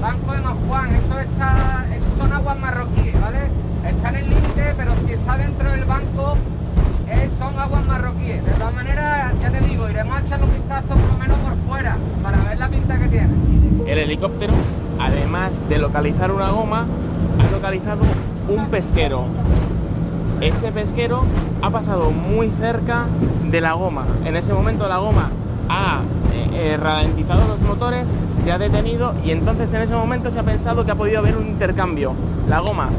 Banco 0.01 0.31
de 0.33 0.41
Manjuan, 0.41 0.95
eso 0.95 1.19
está, 1.19 1.85
eso 1.91 2.17
son 2.17 2.33
aguas 2.33 2.57
marroquíes, 2.59 3.21
¿vale? 3.21 3.39
Está 3.88 4.09
en 4.09 4.15
el 4.15 4.29
límite, 4.29 4.73
pero 4.77 4.91
si 5.05 5.13
está 5.13 5.38
dentro 5.38 5.71
del 5.71 5.85
banco, 5.85 6.35
eh, 7.07 7.29
son 7.39 7.59
aguas 7.59 7.85
marroquíes. 7.85 8.43
De 8.45 8.51
todas 8.53 8.73
maneras, 8.73 9.33
ya 9.41 9.49
te 9.51 9.59
digo, 9.61 9.89
iremos 9.89 10.17
a 10.17 10.21
echar 10.21 10.43
un 10.43 10.51
vistazo 10.53 10.88
por 10.88 11.07
lo 11.13 11.17
menos 11.17 11.38
por 11.39 11.55
fuera, 11.67 11.97
para 12.23 12.38
ver 12.43 12.57
la 12.57 12.67
pinta 12.69 12.97
que 12.97 13.07
tiene. 13.07 13.29
El 13.88 13.97
helicóptero, 13.99 14.53
además 14.99 15.51
de 15.69 15.77
localizar 15.77 16.31
una 16.31 16.49
goma, 16.49 16.86
ha 17.39 17.51
localizado 17.51 18.01
un 18.47 18.67
pesquero. 18.67 19.25
Ese 20.41 20.71
pesquero 20.71 21.23
ha 21.62 21.69
pasado 21.69 22.12
muy 22.12 22.49
cerca 22.49 23.05
de 23.49 23.62
la 23.62 23.73
goma. 23.73 24.05
En 24.25 24.36
ese 24.36 24.53
momento 24.53 24.88
la 24.88 24.97
goma 24.97 25.29
ha 25.69 26.01
eh, 26.34 26.73
eh, 26.73 26.77
ralentizado 26.77 27.47
los 27.47 27.62
motores, 27.62 28.13
se 28.29 28.51
ha 28.51 28.58
detenido 28.58 29.13
y 29.23 29.31
entonces 29.31 29.73
en 29.73 29.81
ese 29.81 29.95
momento 29.95 30.31
se 30.31 30.39
ha 30.39 30.43
pensado 30.43 30.86
que 30.86 30.91
ha 30.91 30.95
podido 30.95 31.19
haber 31.19 31.38
un 31.38 31.47
intercambio. 31.47 32.13
La 32.49 32.60
goma 32.60 32.89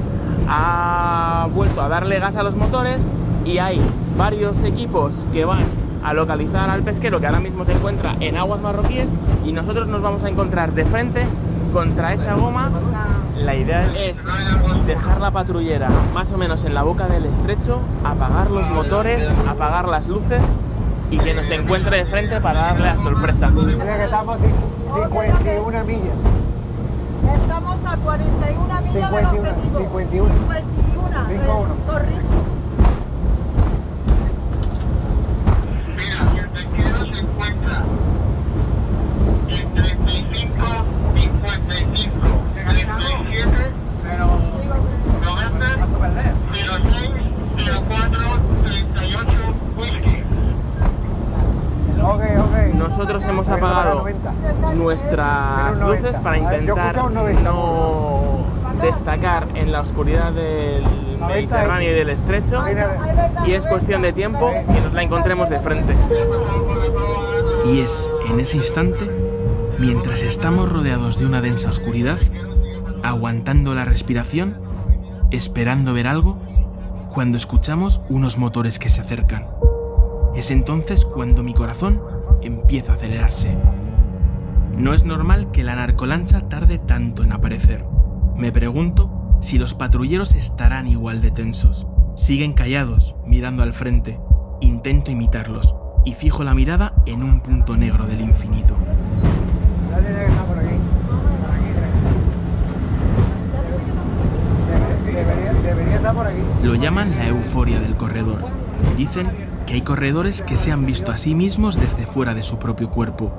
ha 0.48 1.48
vuelto 1.54 1.82
a 1.82 1.88
darle 1.88 2.18
gas 2.18 2.36
a 2.36 2.42
los 2.42 2.56
motores 2.56 3.10
y 3.44 3.58
hay 3.58 3.80
varios 4.16 4.62
equipos 4.64 5.26
que 5.32 5.44
van 5.44 5.64
a 6.04 6.14
localizar 6.14 6.70
al 6.70 6.82
pesquero 6.82 7.20
que 7.20 7.26
ahora 7.26 7.40
mismo 7.40 7.64
se 7.64 7.72
encuentra 7.72 8.14
en 8.20 8.36
aguas 8.36 8.60
marroquíes 8.60 9.08
y 9.44 9.52
nosotros 9.52 9.88
nos 9.88 10.02
vamos 10.02 10.24
a 10.24 10.28
encontrar 10.28 10.72
de 10.72 10.84
frente 10.84 11.24
contra 11.76 12.14
esa 12.14 12.32
goma. 12.36 12.70
La 13.36 13.54
idea 13.54 13.84
es 13.98 14.24
dejar 14.86 15.20
la 15.20 15.30
patrullera 15.30 15.90
más 16.14 16.32
o 16.32 16.38
menos 16.38 16.64
en 16.64 16.72
la 16.72 16.82
boca 16.82 17.06
del 17.06 17.26
estrecho, 17.26 17.80
apagar 18.02 18.50
los 18.50 18.66
motores, 18.70 19.28
apagar 19.46 19.86
las 19.86 20.06
luces 20.06 20.40
y 21.10 21.18
que 21.18 21.34
nos 21.34 21.50
encuentre 21.50 21.98
de 21.98 22.06
frente 22.06 22.40
para 22.40 22.60
darle 22.60 22.86
la 22.86 22.96
sorpresa. 22.96 23.50
Que 23.54 24.04
estamos 24.04 24.38
cin- 24.38 24.54
51 25.10 25.84
millas. 25.84 26.16
Estamos 27.42 27.76
a 27.84 27.96
41 27.98 28.80
millas 28.80 29.10
del 29.10 29.26
51, 29.26 29.28
objetivo. 29.28 29.78
51. 29.78 30.34
51. 31.28 31.28
51. 31.28 31.66
eh. 32.00 32.22
Mira, 35.94 36.42
el 36.42 36.48
pesquero 36.48 37.04
se 37.04 37.18
encuentra 37.20 37.82
en 39.48 39.74
35, 39.74 40.64
55, 41.14 42.12
37, 42.54 43.70
Pero 44.02 44.26
90, 45.24 45.66
06, 46.06 47.72
04, 47.88 48.20
38, 48.64 49.30
whisky. 49.78 50.16
Ok, 52.02 52.22
ok. 52.38 52.74
Nosotros 52.74 53.24
hemos 53.24 53.46
Venga, 53.48 53.60
para 53.60 53.72
apagado 53.78 53.98
90. 54.00 54.32
Nuestras 54.76 55.74
Menos 55.74 55.80
90. 55.80 56.08
luces 56.08 56.20
para 56.20 56.50
ver, 56.50 56.60
intentar 56.60 56.96
escucho 56.96 57.06
un 57.06 57.14
90. 57.14 57.42
no 57.42 58.46
destacar 58.82 59.46
en 59.54 59.72
la 59.72 59.80
oscuridad 59.80 60.32
del 60.32 60.84
Mediterráneo 61.26 61.90
y 61.90 61.94
del 61.94 62.10
estrecho 62.10 62.62
y 63.46 63.52
es 63.52 63.66
cuestión 63.66 64.02
de 64.02 64.12
tiempo 64.12 64.50
que 64.50 64.80
nos 64.80 64.92
la 64.92 65.02
encontremos 65.02 65.48
de 65.48 65.58
frente. 65.60 65.94
Y 67.64 67.80
es 67.80 68.12
en 68.28 68.38
ese 68.38 68.58
instante, 68.58 69.10
mientras 69.78 70.22
estamos 70.22 70.70
rodeados 70.70 71.18
de 71.18 71.26
una 71.26 71.40
densa 71.40 71.70
oscuridad, 71.70 72.18
aguantando 73.02 73.74
la 73.74 73.84
respiración, 73.84 74.60
esperando 75.30 75.92
ver 75.92 76.06
algo, 76.06 76.38
cuando 77.12 77.38
escuchamos 77.38 78.02
unos 78.08 78.38
motores 78.38 78.78
que 78.78 78.88
se 78.88 79.00
acercan. 79.00 79.48
Es 80.34 80.50
entonces 80.50 81.04
cuando 81.04 81.42
mi 81.42 81.54
corazón 81.54 82.02
empieza 82.42 82.92
a 82.92 82.94
acelerarse. 82.96 83.56
No 84.76 84.92
es 84.92 85.04
normal 85.04 85.50
que 85.52 85.64
la 85.64 85.74
narcolancha 85.74 86.50
tarde 86.50 86.78
tanto 86.78 87.22
en 87.22 87.32
aparecer. 87.32 87.86
Me 88.36 88.52
pregunto 88.52 89.38
si 89.40 89.58
los 89.58 89.72
patrulleros 89.72 90.34
estarán 90.34 90.86
igual 90.86 91.22
de 91.22 91.30
tensos. 91.30 91.86
Siguen 92.14 92.52
callados, 92.52 93.16
mirando 93.24 93.62
al 93.62 93.72
frente. 93.72 94.20
Intento 94.60 95.10
imitarlos 95.10 95.74
y 96.04 96.12
fijo 96.12 96.44
la 96.44 96.52
mirada 96.52 96.92
en 97.06 97.22
un 97.22 97.40
punto 97.40 97.78
negro 97.78 98.06
del 98.06 98.20
infinito. 98.20 98.76
Lo 106.62 106.74
llaman 106.74 107.16
la 107.16 107.28
euforia 107.28 107.80
del 107.80 107.94
corredor. 107.94 108.44
Dicen 108.98 109.26
que 109.66 109.72
hay 109.74 109.80
corredores 109.80 110.42
que 110.42 110.58
se 110.58 110.70
han 110.70 110.84
visto 110.84 111.12
a 111.12 111.16
sí 111.16 111.34
mismos 111.34 111.80
desde 111.80 112.04
fuera 112.04 112.34
de 112.34 112.42
su 112.42 112.58
propio 112.58 112.90
cuerpo. 112.90 113.32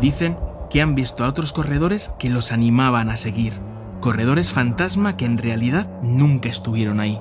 Dicen 0.00 0.36
que 0.72 0.80
han 0.80 0.94
visto 0.94 1.24
a 1.24 1.28
otros 1.28 1.52
corredores 1.52 2.14
que 2.18 2.30
los 2.30 2.50
animaban 2.50 3.10
a 3.10 3.18
seguir. 3.18 3.52
Corredores 4.00 4.52
fantasma 4.52 5.18
que 5.18 5.26
en 5.26 5.36
realidad 5.36 6.00
nunca 6.02 6.48
estuvieron 6.48 6.98
ahí. 6.98 7.18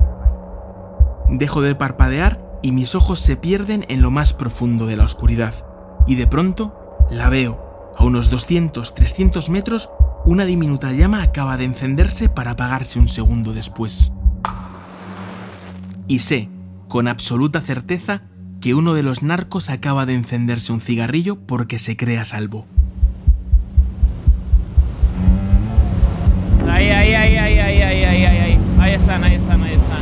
Dejo 1.30 1.62
de 1.62 1.76
parpadear 1.76 2.42
y 2.62 2.72
mis 2.72 2.96
ojos 2.96 3.20
se 3.20 3.36
pierden 3.36 3.86
en 3.90 4.02
lo 4.02 4.10
más 4.10 4.32
profundo 4.32 4.86
de 4.86 4.96
la 4.96 5.04
oscuridad. 5.04 5.54
Y 6.08 6.16
de 6.16 6.28
pronto 6.28 6.74
la 7.12 7.28
veo. 7.28 7.92
A 7.98 8.06
unos 8.06 8.30
200, 8.30 8.96
300 8.96 9.50
metros, 9.50 9.90
una 10.24 10.46
diminuta 10.46 10.94
llama 10.94 11.22
acaba 11.22 11.58
de 11.58 11.66
encenderse 11.66 12.30
para 12.30 12.52
apagarse 12.52 13.00
un 13.00 13.10
segundo 13.10 13.52
después. 13.52 14.14
Y 16.08 16.20
sé, 16.20 16.50
con 16.88 17.10
absoluta 17.10 17.60
certeza, 17.60 18.22
que 18.62 18.76
uno 18.76 18.94
de 18.94 19.04
los 19.04 19.24
narcos 19.24 19.70
acaba 19.70 20.06
de 20.06 20.14
encenderse 20.14 20.72
un 20.72 20.80
cigarrillo 20.80 21.46
porque 21.46 21.80
se 21.80 21.98
cree 21.98 22.18
a 22.18 22.24
salvo. 22.26 22.66
Ahí, 26.82 26.90
ahí, 26.90 27.14
ahí, 27.14 27.38
ahí, 27.38 27.60
ahí, 27.60 27.82
ahí, 27.82 28.26
ahí, 28.26 28.26
ahí. 28.26 28.60
Ahí 28.80 28.94
están, 28.96 29.24
ahí 29.24 29.36
están, 29.36 29.62
ahí 29.64 29.74
están. 29.74 30.01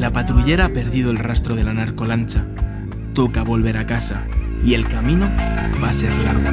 La 0.00 0.10
patrullera 0.10 0.64
ha 0.64 0.68
perdido 0.70 1.10
el 1.10 1.18
rastro 1.18 1.54
de 1.54 1.62
la 1.62 1.74
narcolancha. 1.74 2.46
Toca 3.12 3.42
volver 3.44 3.76
a 3.76 3.84
casa 3.84 4.24
y 4.64 4.72
el 4.72 4.88
camino 4.88 5.28
va 5.82 5.90
a 5.90 5.92
ser 5.92 6.18
largo. 6.20 6.50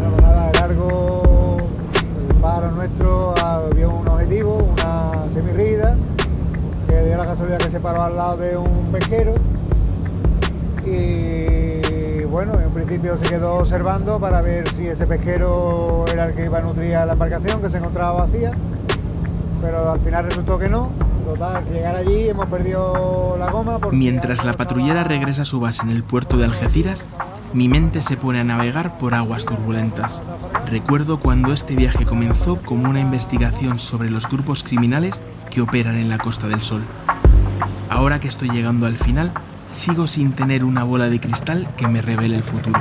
Bueno, 0.00 0.16
nada, 0.20 0.50
largo, 0.54 1.56
nuestro 2.74 3.38
había 3.38 3.86
un 3.88 4.08
objetivo, 4.08 4.74
una 4.76 5.24
semirrida, 5.28 5.94
que 6.88 7.02
dio 7.04 7.16
la 7.16 7.24
casualidad 7.24 7.58
que 7.58 7.70
se 7.70 7.78
paró 7.78 8.02
al 8.02 8.16
lado 8.16 8.38
de 8.38 8.56
un 8.56 8.90
pesquero 8.90 9.34
y 10.84 12.24
bueno, 12.24 12.60
en 12.60 12.70
principio 12.70 13.16
se 13.18 13.28
quedó 13.28 13.54
observando 13.54 14.18
para 14.18 14.42
ver 14.42 14.68
si 14.70 14.88
ese 14.88 15.06
pesquero 15.06 16.04
era 16.12 16.26
el 16.26 16.34
que 16.34 16.46
iba 16.46 16.58
a 16.58 16.62
nutrir 16.62 16.96
a 16.96 17.06
la 17.06 17.12
embarcación 17.12 17.62
que 17.62 17.68
se 17.68 17.78
encontraba 17.78 18.24
vacía, 18.24 18.50
pero 19.66 19.90
al 19.90 20.00
final 20.00 20.24
resultó 20.24 20.58
que 20.58 20.68
no. 20.68 20.90
Total, 21.24 21.64
llegar 21.72 21.96
allí 21.96 22.28
hemos 22.28 22.46
perdido 22.46 23.36
la 23.36 23.50
goma. 23.50 23.78
Mientras 23.90 24.44
la 24.44 24.52
patrullera 24.52 25.02
regresa 25.02 25.42
a 25.42 25.44
su 25.44 25.58
base 25.58 25.82
en 25.82 25.90
el 25.90 26.04
puerto 26.04 26.36
de 26.36 26.44
Algeciras, 26.44 27.08
mi 27.52 27.68
mente 27.68 28.00
se 28.00 28.16
pone 28.16 28.38
a 28.38 28.44
navegar 28.44 28.96
por 28.96 29.14
aguas 29.14 29.44
turbulentas. 29.44 30.22
Recuerdo 30.70 31.18
cuando 31.18 31.52
este 31.52 31.74
viaje 31.74 32.04
comenzó 32.04 32.62
como 32.62 32.88
una 32.88 33.00
investigación 33.00 33.80
sobre 33.80 34.08
los 34.08 34.28
grupos 34.28 34.62
criminales 34.62 35.20
que 35.50 35.60
operan 35.60 35.96
en 35.96 36.08
la 36.08 36.18
Costa 36.18 36.46
del 36.46 36.62
Sol. 36.62 36.82
Ahora 37.90 38.20
que 38.20 38.28
estoy 38.28 38.50
llegando 38.50 38.86
al 38.86 38.96
final, 38.96 39.32
sigo 39.68 40.06
sin 40.06 40.32
tener 40.32 40.62
una 40.62 40.84
bola 40.84 41.08
de 41.08 41.18
cristal 41.18 41.66
que 41.76 41.88
me 41.88 42.02
revele 42.02 42.36
el 42.36 42.44
futuro. 42.44 42.80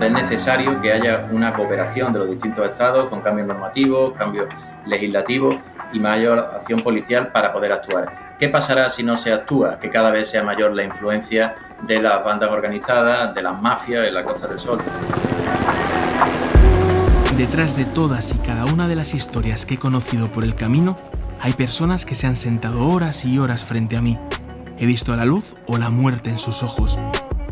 Es 0.00 0.12
necesario 0.12 0.80
que 0.80 0.92
haya 0.92 1.26
una 1.30 1.54
cooperación 1.54 2.12
de 2.12 2.18
los 2.18 2.30
distintos 2.30 2.66
estados 2.66 3.08
con 3.08 3.22
cambios 3.22 3.48
normativos, 3.48 4.12
cambios 4.16 4.46
legislativos 4.84 5.56
y 5.92 5.98
mayor 5.98 6.38
acción 6.54 6.82
policial 6.82 7.32
para 7.32 7.52
poder 7.52 7.72
actuar. 7.72 8.36
¿Qué 8.38 8.48
pasará 8.48 8.90
si 8.90 9.02
no 9.02 9.16
se 9.16 9.32
actúa? 9.32 9.78
Que 9.78 9.88
cada 9.88 10.10
vez 10.10 10.28
sea 10.28 10.42
mayor 10.42 10.74
la 10.74 10.84
influencia 10.84 11.54
de 11.82 12.00
las 12.00 12.22
bandas 12.22 12.50
organizadas, 12.50 13.34
de 13.34 13.42
las 13.42 13.60
mafias 13.60 14.06
en 14.06 14.14
la 14.14 14.22
Costa 14.22 14.46
del 14.46 14.58
Sol. 14.58 14.78
Detrás 17.36 17.76
de 17.76 17.84
todas 17.86 18.34
y 18.34 18.38
cada 18.38 18.66
una 18.66 18.88
de 18.88 18.96
las 18.96 19.14
historias 19.14 19.66
que 19.66 19.74
he 19.74 19.78
conocido 19.78 20.30
por 20.30 20.44
el 20.44 20.54
camino, 20.54 20.96
hay 21.40 21.54
personas 21.54 22.04
que 22.06 22.14
se 22.14 22.26
han 22.26 22.36
sentado 22.36 22.86
horas 22.86 23.24
y 23.24 23.38
horas 23.38 23.64
frente 23.64 23.96
a 23.96 24.02
mí. 24.02 24.18
He 24.78 24.86
visto 24.86 25.16
la 25.16 25.24
luz 25.24 25.56
o 25.66 25.78
la 25.78 25.90
muerte 25.90 26.30
en 26.30 26.38
sus 26.38 26.62
ojos. 26.62 26.98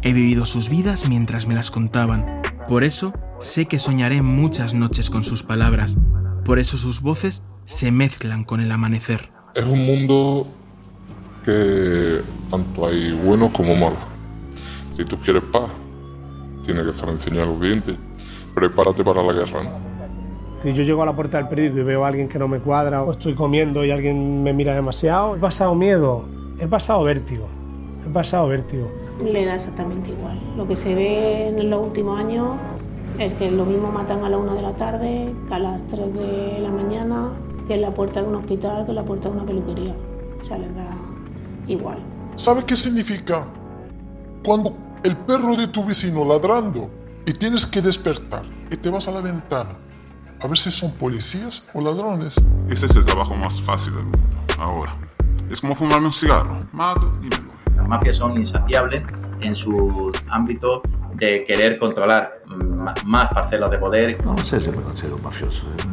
He 0.06 0.12
vivido 0.12 0.44
sus 0.44 0.68
vidas 0.68 1.08
mientras 1.08 1.46
me 1.46 1.54
las 1.54 1.70
contaban. 1.70 2.42
Por 2.68 2.84
eso 2.84 3.14
sé 3.40 3.64
que 3.64 3.78
soñaré 3.78 4.20
muchas 4.20 4.74
noches 4.74 5.08
con 5.08 5.24
sus 5.24 5.42
palabras. 5.42 5.96
Por 6.44 6.58
eso 6.58 6.76
sus 6.76 7.00
voces 7.00 7.42
se 7.64 7.90
mezclan 7.90 8.44
con 8.44 8.60
el 8.60 8.70
amanecer. 8.70 9.32
Es 9.54 9.64
un 9.64 9.86
mundo 9.86 10.46
que 11.42 12.20
tanto 12.50 12.86
hay 12.86 13.12
buenos 13.12 13.50
como 13.52 13.74
malos. 13.74 13.98
Si 14.94 15.06
tú 15.06 15.16
quieres 15.20 15.42
paz, 15.44 15.70
tienes 16.66 16.84
que 16.84 16.90
estar 16.90 17.08
enseñado 17.08 17.44
a 17.44 17.46
los 17.46 17.58
clientes. 17.60 17.96
Prepárate 18.54 19.02
para 19.02 19.22
la 19.22 19.32
guerra, 19.32 19.64
¿no? 19.64 19.70
Si 20.56 20.74
yo 20.74 20.82
llego 20.82 21.02
a 21.02 21.06
la 21.06 21.16
puerta 21.16 21.38
del 21.38 21.48
periódico 21.48 21.78
y 21.78 21.82
veo 21.82 22.04
a 22.04 22.08
alguien 22.08 22.28
que 22.28 22.38
no 22.38 22.46
me 22.46 22.58
cuadra 22.58 23.02
o 23.02 23.12
estoy 23.12 23.34
comiendo 23.34 23.82
y 23.82 23.90
alguien 23.90 24.42
me 24.42 24.52
mira 24.52 24.74
demasiado, 24.74 25.34
he 25.34 25.38
pasado 25.38 25.74
miedo, 25.74 26.28
he 26.60 26.66
pasado 26.66 27.04
vértigo, 27.04 27.48
he 28.06 28.10
pasado 28.10 28.48
vértigo. 28.48 29.03
Le 29.22 29.44
da 29.44 29.54
exactamente 29.54 30.10
igual. 30.10 30.40
Lo 30.56 30.66
que 30.66 30.76
se 30.76 30.94
ve 30.94 31.48
en 31.48 31.70
los 31.70 31.80
últimos 31.80 32.18
años 32.18 32.56
es 33.18 33.34
que 33.34 33.50
lo 33.50 33.64
mismo 33.64 33.90
matan 33.92 34.24
a 34.24 34.28
la 34.28 34.38
una 34.38 34.54
de 34.54 34.62
la 34.62 34.72
tarde, 34.72 35.32
que 35.46 35.54
a 35.54 35.58
las 35.58 35.86
3 35.86 36.14
de 36.14 36.58
la 36.60 36.70
mañana, 36.70 37.30
que 37.68 37.74
en 37.74 37.82
la 37.82 37.92
puerta 37.94 38.22
de 38.22 38.28
un 38.28 38.34
hospital, 38.36 38.84
que 38.84 38.90
en 38.90 38.96
la 38.96 39.04
puerta 39.04 39.28
de 39.28 39.36
una 39.36 39.46
peluquería. 39.46 39.94
O 40.40 40.44
sea, 40.44 40.58
les 40.58 40.74
da 40.74 40.88
igual. 41.68 41.98
¿Sabe 42.36 42.64
qué 42.64 42.74
significa? 42.74 43.46
Cuando 44.44 44.76
el 45.04 45.16
perro 45.16 45.56
de 45.56 45.68
tu 45.68 45.84
vecino 45.84 46.24
ladrando 46.24 46.90
y 47.26 47.32
tienes 47.32 47.64
que 47.64 47.80
despertar 47.80 48.44
y 48.70 48.76
te 48.76 48.90
vas 48.90 49.06
a 49.08 49.12
la 49.12 49.20
ventana 49.20 49.78
a 50.40 50.46
ver 50.46 50.58
si 50.58 50.70
son 50.70 50.90
policías 50.92 51.66
o 51.72 51.80
ladrones. 51.80 52.36
Ese 52.68 52.86
es 52.86 52.96
el 52.96 53.04
trabajo 53.06 53.34
más 53.34 53.60
fácil 53.62 53.94
del 53.94 54.04
mundo, 54.04 54.28
ahora. 54.58 55.03
Es 55.54 55.60
como 55.60 55.76
fumarme 55.76 56.06
un 56.06 56.12
cigarro, 56.12 56.58
mato 56.72 57.12
y 57.22 57.26
me 57.26 57.36
voy. 57.36 57.76
Las 57.76 57.86
mafias 57.86 58.16
son 58.16 58.36
insaciables 58.36 59.04
en 59.40 59.54
su 59.54 60.10
ámbito 60.28 60.82
de 61.12 61.44
querer 61.44 61.78
controlar 61.78 62.42
más 63.06 63.28
parcelas 63.32 63.70
de 63.70 63.78
poder. 63.78 64.24
No 64.24 64.36
sé 64.38 64.60
si 64.60 64.70
me 64.70 64.82
considero 64.82 65.14
un 65.14 65.22
mafioso. 65.22 65.68
¿eh? 65.68 65.84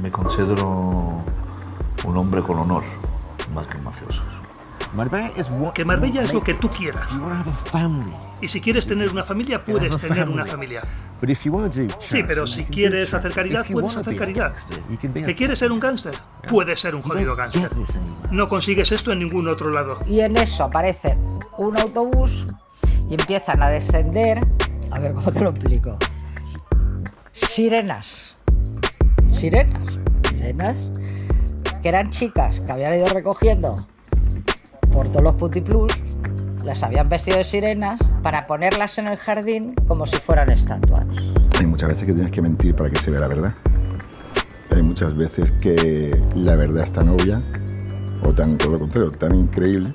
Me 0.00 0.12
considero 0.12 1.24
un 2.04 2.16
hombre 2.16 2.40
con 2.40 2.56
honor, 2.60 2.84
más 3.52 3.66
que 3.66 3.78
un 3.78 3.84
mafioso. 3.84 4.22
Que 5.74 5.84
Marbella 5.84 6.22
es 6.22 6.32
lo 6.32 6.42
que 6.42 6.54
tú 6.54 6.68
quieras. 6.68 7.08
Y 8.40 8.48
si 8.48 8.60
quieres 8.60 8.86
tener 8.86 9.10
una 9.10 9.24
familia, 9.24 9.64
puedes 9.64 9.96
tener 9.98 10.28
una 10.28 10.46
familia. 10.46 10.82
Sí, 12.00 12.22
pero 12.26 12.46
si 12.46 12.64
quieres 12.64 13.12
hacer 13.12 13.32
caridad, 13.32 13.66
puedes 13.70 13.96
hacer 13.96 14.16
caridad. 14.16 14.54
¿Que 15.12 15.34
quieres 15.34 15.58
ser 15.58 15.70
un 15.70 15.78
gángster? 15.78 16.14
Puedes 16.48 16.80
ser 16.80 16.94
un 16.94 17.02
jodido 17.02 17.36
gángster. 17.36 17.70
No 18.30 18.48
consigues 18.48 18.90
esto 18.92 19.12
en 19.12 19.20
ningún 19.20 19.48
otro 19.48 19.70
lado. 19.70 20.00
Y 20.06 20.20
en 20.20 20.36
eso 20.36 20.64
aparece 20.64 21.16
un 21.58 21.78
autobús 21.78 22.46
y 23.08 23.14
empiezan 23.14 23.62
a 23.62 23.68
descender. 23.68 24.46
A 24.90 24.98
ver 24.98 25.14
cómo 25.14 25.30
te 25.30 25.40
lo 25.40 25.50
explico. 25.50 25.98
Sirenas. 27.32 28.34
Sirenas. 29.30 29.98
Sirenas. 30.28 30.76
Que 31.82 31.88
eran 31.88 32.10
chicas 32.10 32.60
que 32.60 32.72
habían 32.72 32.94
ido 32.94 33.06
recogiendo 33.06 33.76
por 34.92 35.08
todos 35.08 35.22
los 35.22 35.34
putiplus. 35.34 35.92
Las 36.64 36.82
habían 36.82 37.08
vestido 37.08 37.38
de 37.38 37.44
sirenas 37.44 38.00
para 38.22 38.46
ponerlas 38.46 38.98
en 38.98 39.08
el 39.08 39.16
jardín 39.16 39.74
como 39.88 40.06
si 40.06 40.16
fueran 40.16 40.50
estatuas. 40.50 41.06
Hay 41.58 41.66
muchas 41.66 41.90
veces 41.90 42.06
que 42.06 42.12
tienes 42.12 42.30
que 42.30 42.42
mentir 42.42 42.74
para 42.74 42.90
que 42.90 42.98
se 42.98 43.10
vea 43.10 43.20
la 43.20 43.28
verdad. 43.28 43.54
Hay 44.74 44.82
muchas 44.82 45.16
veces 45.16 45.52
que 45.52 46.20
la 46.34 46.54
verdad 46.54 46.84
es 46.84 46.92
tan 46.92 47.08
obvia, 47.08 47.38
o 48.22 48.32
tan, 48.32 48.56
todo 48.56 48.74
lo 48.74 48.78
contrario, 48.78 49.10
tan 49.10 49.34
increíble, 49.34 49.92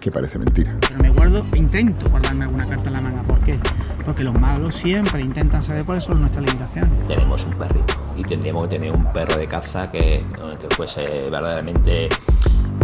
que 0.00 0.10
parece 0.10 0.38
mentira. 0.38 0.76
Pero 0.80 1.02
me 1.02 1.10
guardo, 1.10 1.46
intento 1.54 2.08
guardarme 2.10 2.44
alguna 2.44 2.68
carta 2.68 2.88
en 2.88 2.94
la 2.94 3.00
manga. 3.02 3.22
¿Por 3.22 3.40
qué? 3.40 3.58
Porque 4.04 4.24
los 4.24 4.38
malos 4.38 4.74
siempre 4.74 5.20
intentan 5.20 5.62
saber 5.62 5.84
cuáles 5.84 6.04
son 6.04 6.20
nuestras 6.20 6.44
limitaciones. 6.44 6.90
Tenemos 7.06 7.44
un 7.44 7.52
perrito 7.52 7.94
y 8.16 8.22
tendríamos 8.22 8.64
que 8.64 8.76
tener 8.76 8.92
un 8.92 9.08
perro 9.10 9.36
de 9.36 9.46
caza 9.46 9.90
que, 9.90 10.24
que 10.60 10.74
fuese 10.74 11.30
verdaderamente 11.30 12.08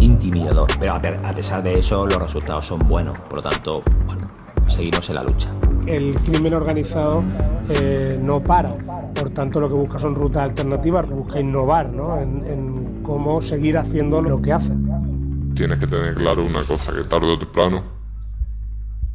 intimidador. 0.07 0.67
Pero 0.79 0.93
a 0.93 1.33
pesar 1.33 1.63
de 1.63 1.79
eso, 1.79 2.05
los 2.05 2.21
resultados 2.21 2.65
son 2.65 2.79
buenos. 2.87 3.19
Por 3.21 3.35
lo 3.37 3.41
tanto, 3.49 3.83
bueno, 4.05 4.21
seguimos 4.67 5.07
en 5.09 5.15
la 5.15 5.23
lucha. 5.23 5.49
El 5.85 6.15
crimen 6.15 6.53
organizado 6.53 7.21
eh, 7.69 8.19
no 8.21 8.41
para. 8.41 8.73
Por 9.13 9.29
tanto, 9.29 9.59
lo 9.59 9.67
que 9.67 9.75
busca 9.75 9.99
son 9.99 10.15
rutas 10.15 10.43
alternativas, 10.43 11.07
busca 11.09 11.39
innovar 11.39 11.89
¿no? 11.89 12.19
en, 12.19 12.45
en 12.45 13.03
cómo 13.03 13.41
seguir 13.41 13.77
haciendo 13.77 14.21
lo 14.21 14.41
que 14.41 14.53
hace. 14.53 14.73
Tienes 15.55 15.79
que 15.79 15.87
tener 15.87 16.15
claro 16.15 16.45
una 16.45 16.63
cosa, 16.63 16.93
que 16.93 17.03
tarde 17.03 17.31
o 17.31 17.39
temprano 17.39 17.97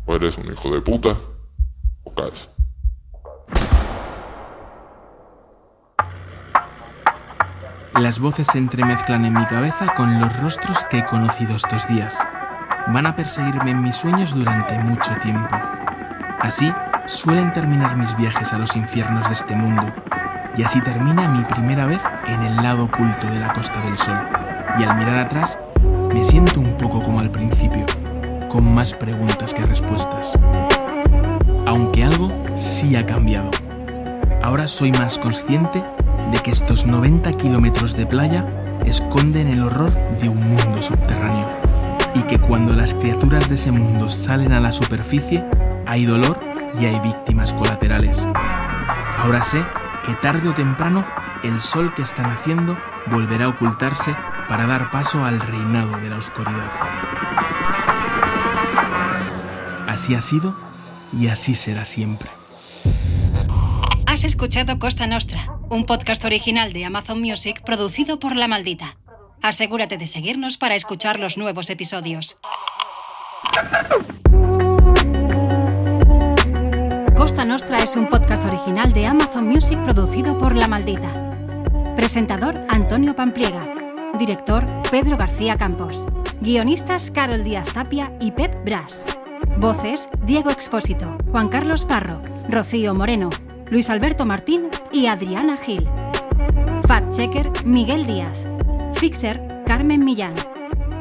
o 0.07 0.15
eres 0.17 0.37
un 0.39 0.47
hijo 0.47 0.71
de 0.73 0.81
puta 0.81 1.17
o 2.05 2.15
caes. 2.15 2.49
Las 8.01 8.21
voces 8.21 8.47
se 8.47 8.57
entremezclan 8.57 9.27
en 9.27 9.35
mi 9.35 9.45
cabeza 9.45 9.93
con 9.95 10.19
los 10.19 10.35
rostros 10.41 10.83
que 10.87 10.99
he 10.99 11.05
conocido 11.05 11.55
estos 11.55 11.87
días. 11.87 12.19
Van 12.89 13.07
a 13.07 13.15
perseguirme 13.15 13.73
en 13.73 13.83
mis 13.83 13.97
sueños 13.97 14.35
durante 14.35 14.79
mucho 14.79 15.15
tiempo. 15.17 15.55
Así 16.41 16.73
suelen 17.05 17.53
terminar 17.53 17.97
mis 17.99 18.17
viajes 18.17 18.55
a 18.55 18.59
los 18.59 18.75
infiernos 18.77 19.27
de 19.27 19.35
este 19.35 19.55
mundo. 19.55 19.93
Y 20.57 20.63
así 20.63 20.81
termina 20.81 21.29
mi 21.29 21.45
primera 21.45 21.85
vez 21.85 22.01
en 22.27 22.43
el 22.43 22.57
lado 22.57 22.85
oculto 22.85 23.27
de 23.27 23.39
la 23.39 23.53
Costa 23.53 23.79
del 23.83 23.99
Sol. 23.99 24.19
Y 24.79 24.85
al 24.85 24.97
mirar 24.97 25.19
atrás, 25.19 25.59
me 26.15 26.25
siento 26.25 26.61
un 26.61 26.77
poco 26.79 27.03
como 27.03 27.21
al 27.21 27.31
principio, 27.31 27.85
con 28.49 28.73
más 28.73 28.95
preguntas 28.95 29.53
que 29.53 29.67
respuestas. 29.67 30.33
Aunque 31.67 32.05
algo 32.05 32.33
sí 32.57 32.97
ha 32.97 33.05
cambiado. 33.05 33.51
Ahora 34.43 34.67
soy 34.67 34.93
más 34.93 35.19
consciente 35.19 35.85
de 36.33 36.41
que 36.41 36.51
estos 36.51 36.87
90 36.87 37.33
kilómetros 37.35 37.95
de 37.95 38.07
playa 38.07 38.45
esconden 38.85 39.47
el 39.47 39.63
horror 39.63 39.93
de 40.19 40.29
un 40.29 40.41
mundo 40.41 40.81
subterráneo 40.81 41.47
y 42.15 42.23
que 42.23 42.39
cuando 42.39 42.75
las 42.75 42.95
criaturas 42.95 43.49
de 43.49 43.55
ese 43.55 43.71
mundo 43.71 44.11
salen 44.11 44.53
a 44.53 44.61
la 44.61 44.73
superficie 44.73 45.45
hay 45.87 46.05
dolor 46.07 46.41
y 46.81 46.87
hay 46.87 46.99
víctimas 47.01 47.53
colaterales. 47.53 48.27
Ahora 49.19 49.43
sé 49.43 49.63
que 50.07 50.15
tarde 50.15 50.49
o 50.49 50.55
temprano 50.55 51.07
el 51.45 51.61
sol 51.61 51.93
que 51.95 52.03
está 52.03 52.23
naciendo 52.23 52.79
volverá 53.07 53.47
a 53.47 53.49
ocultarse 53.49 54.17
para 54.49 54.67
dar 54.67 54.91
paso 54.91 55.25
al 55.25 55.41
reinado 55.41 55.99
de 55.99 56.11
la 56.11 56.17
oscuridad. 56.17 56.71
Así 59.87 60.15
ha 60.15 60.21
sido 60.21 60.57
y 61.13 61.29
así 61.29 61.55
será 61.55 61.85
siempre. 61.85 62.31
Has 64.07 64.25
escuchado 64.25 64.79
Costa 64.79 65.07
Nostra, 65.07 65.59
un 65.73 65.87
podcast 65.87 66.23
original 66.27 66.75
de 66.75 66.85
Amazon 66.85 67.19
Music 67.19 67.63
producido 67.65 68.19
por 68.19 68.37
La 68.37 68.47
Maldita. 68.47 68.99
Asegúrate 69.41 69.97
de 69.97 70.07
seguirnos 70.07 70.59
para 70.59 70.75
escuchar 70.75 71.19
los 71.19 71.39
nuevos 71.39 71.71
episodios. 71.71 72.37
Costa 77.17 77.47
Nostra 77.47 77.83
es 77.83 77.97
un 77.97 78.07
podcast 78.11 78.45
original 78.45 78.93
de 78.93 79.07
Amazon 79.07 79.49
Music 79.49 79.83
producido 79.83 80.39
por 80.39 80.55
La 80.55 80.69
Maldita. 80.69 81.31
Presentador 81.97 82.55
Antonio 82.69 83.17
Pampliega. 83.17 83.75
Director 84.19 84.67
Pedro 84.91 85.17
García 85.17 85.57
Campos. 85.57 86.07
Guionistas 86.43 87.11
Carol 87.11 87.45
Díaz 87.45 87.73
Tapia 87.73 88.13
y 88.21 88.33
Pep 88.33 88.63
Bras. 88.63 89.07
Voces 89.57 90.11
Diego 90.27 90.51
Expósito, 90.51 91.17
Juan 91.31 91.49
Carlos 91.49 91.87
Parro, 91.87 92.21
Rocío 92.49 92.95
Moreno, 92.95 93.31
Luis 93.73 93.89
Alberto 93.89 94.27
Martín 94.27 94.69
y 94.93 95.07
Adriana 95.07 95.57
Gil. 95.57 95.89
Fact 96.87 97.11
Checker 97.15 97.51
Miguel 97.65 98.05
Díaz. 98.05 98.47
Fixer 98.97 99.63
Carmen 99.65 100.05
Millán. 100.05 100.35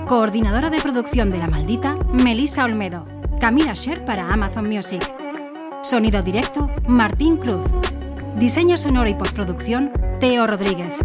Coordinadora 0.08 0.70
de 0.70 0.80
producción 0.80 1.32
de 1.32 1.40
La 1.40 1.48
Maldita 1.48 1.98
Melissa 2.14 2.64
Olmedo. 2.64 3.04
Camila 3.42 3.74
Sher 3.74 4.06
para 4.06 4.32
Amazon 4.32 4.70
Music. 4.70 5.04
Sonido 5.82 6.22
directo 6.22 6.72
Martín 6.88 7.36
Cruz. 7.36 7.66
Diseño 8.38 8.78
sonoro 8.78 9.10
y 9.10 9.16
postproducción 9.16 9.92
Teo 10.22 10.48
Rodríguez. 10.48 10.96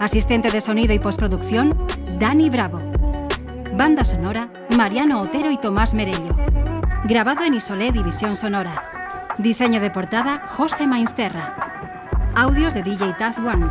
Asistente 0.00 0.50
de 0.50 0.62
sonido 0.62 0.94
y 0.94 0.98
postproducción 0.98 1.76
Dani 2.18 2.48
Bravo. 2.48 2.78
Banda 3.76 4.06
sonora 4.06 4.50
Mariano 4.74 5.20
Otero 5.20 5.50
y 5.50 5.58
Tomás 5.58 5.92
Merello. 5.92 6.34
Grabado 7.04 7.44
en 7.44 7.52
Isolé 7.52 7.92
División 7.92 8.34
Sonora. 8.34 9.01
Diseño 9.42 9.80
de 9.80 9.90
portada 9.90 10.42
José 10.46 10.86
Mainsterra. 10.86 11.56
Audios 12.36 12.74
de 12.74 12.82
DJ 12.84 13.14
Taz 13.18 13.40
One. 13.40 13.66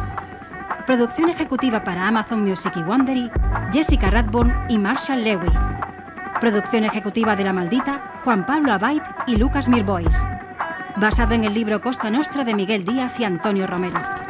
Producción 0.86 1.30
ejecutiva 1.30 1.86
para 1.86 2.10
Amazon 2.10 2.42
Music 2.42 2.74
y 2.76 2.82
Wondery, 2.82 3.32
Jessica 3.72 4.10
Radburn 4.10 4.66
y 4.68 4.78
Marshall 4.78 5.24
Lewy. 5.24 5.48
Producción 6.42 6.84
ejecutiva 6.84 7.38
de 7.38 7.46
La 7.46 7.54
Maldita, 7.54 8.20
Juan 8.26 8.46
Pablo 8.46 8.74
Abait 8.74 9.02
y 9.28 9.38
Lucas 9.38 9.70
Mirbois. 9.70 10.28
Basado 10.98 11.36
en 11.36 11.46
el 11.46 11.54
libro 11.54 11.80
Costa 11.80 12.10
Nostra 12.10 12.44
de 12.44 12.54
Miguel 12.54 12.84
Díaz 12.84 13.18
y 13.22 13.24
Antonio 13.24 13.66
Romero. 13.66 14.21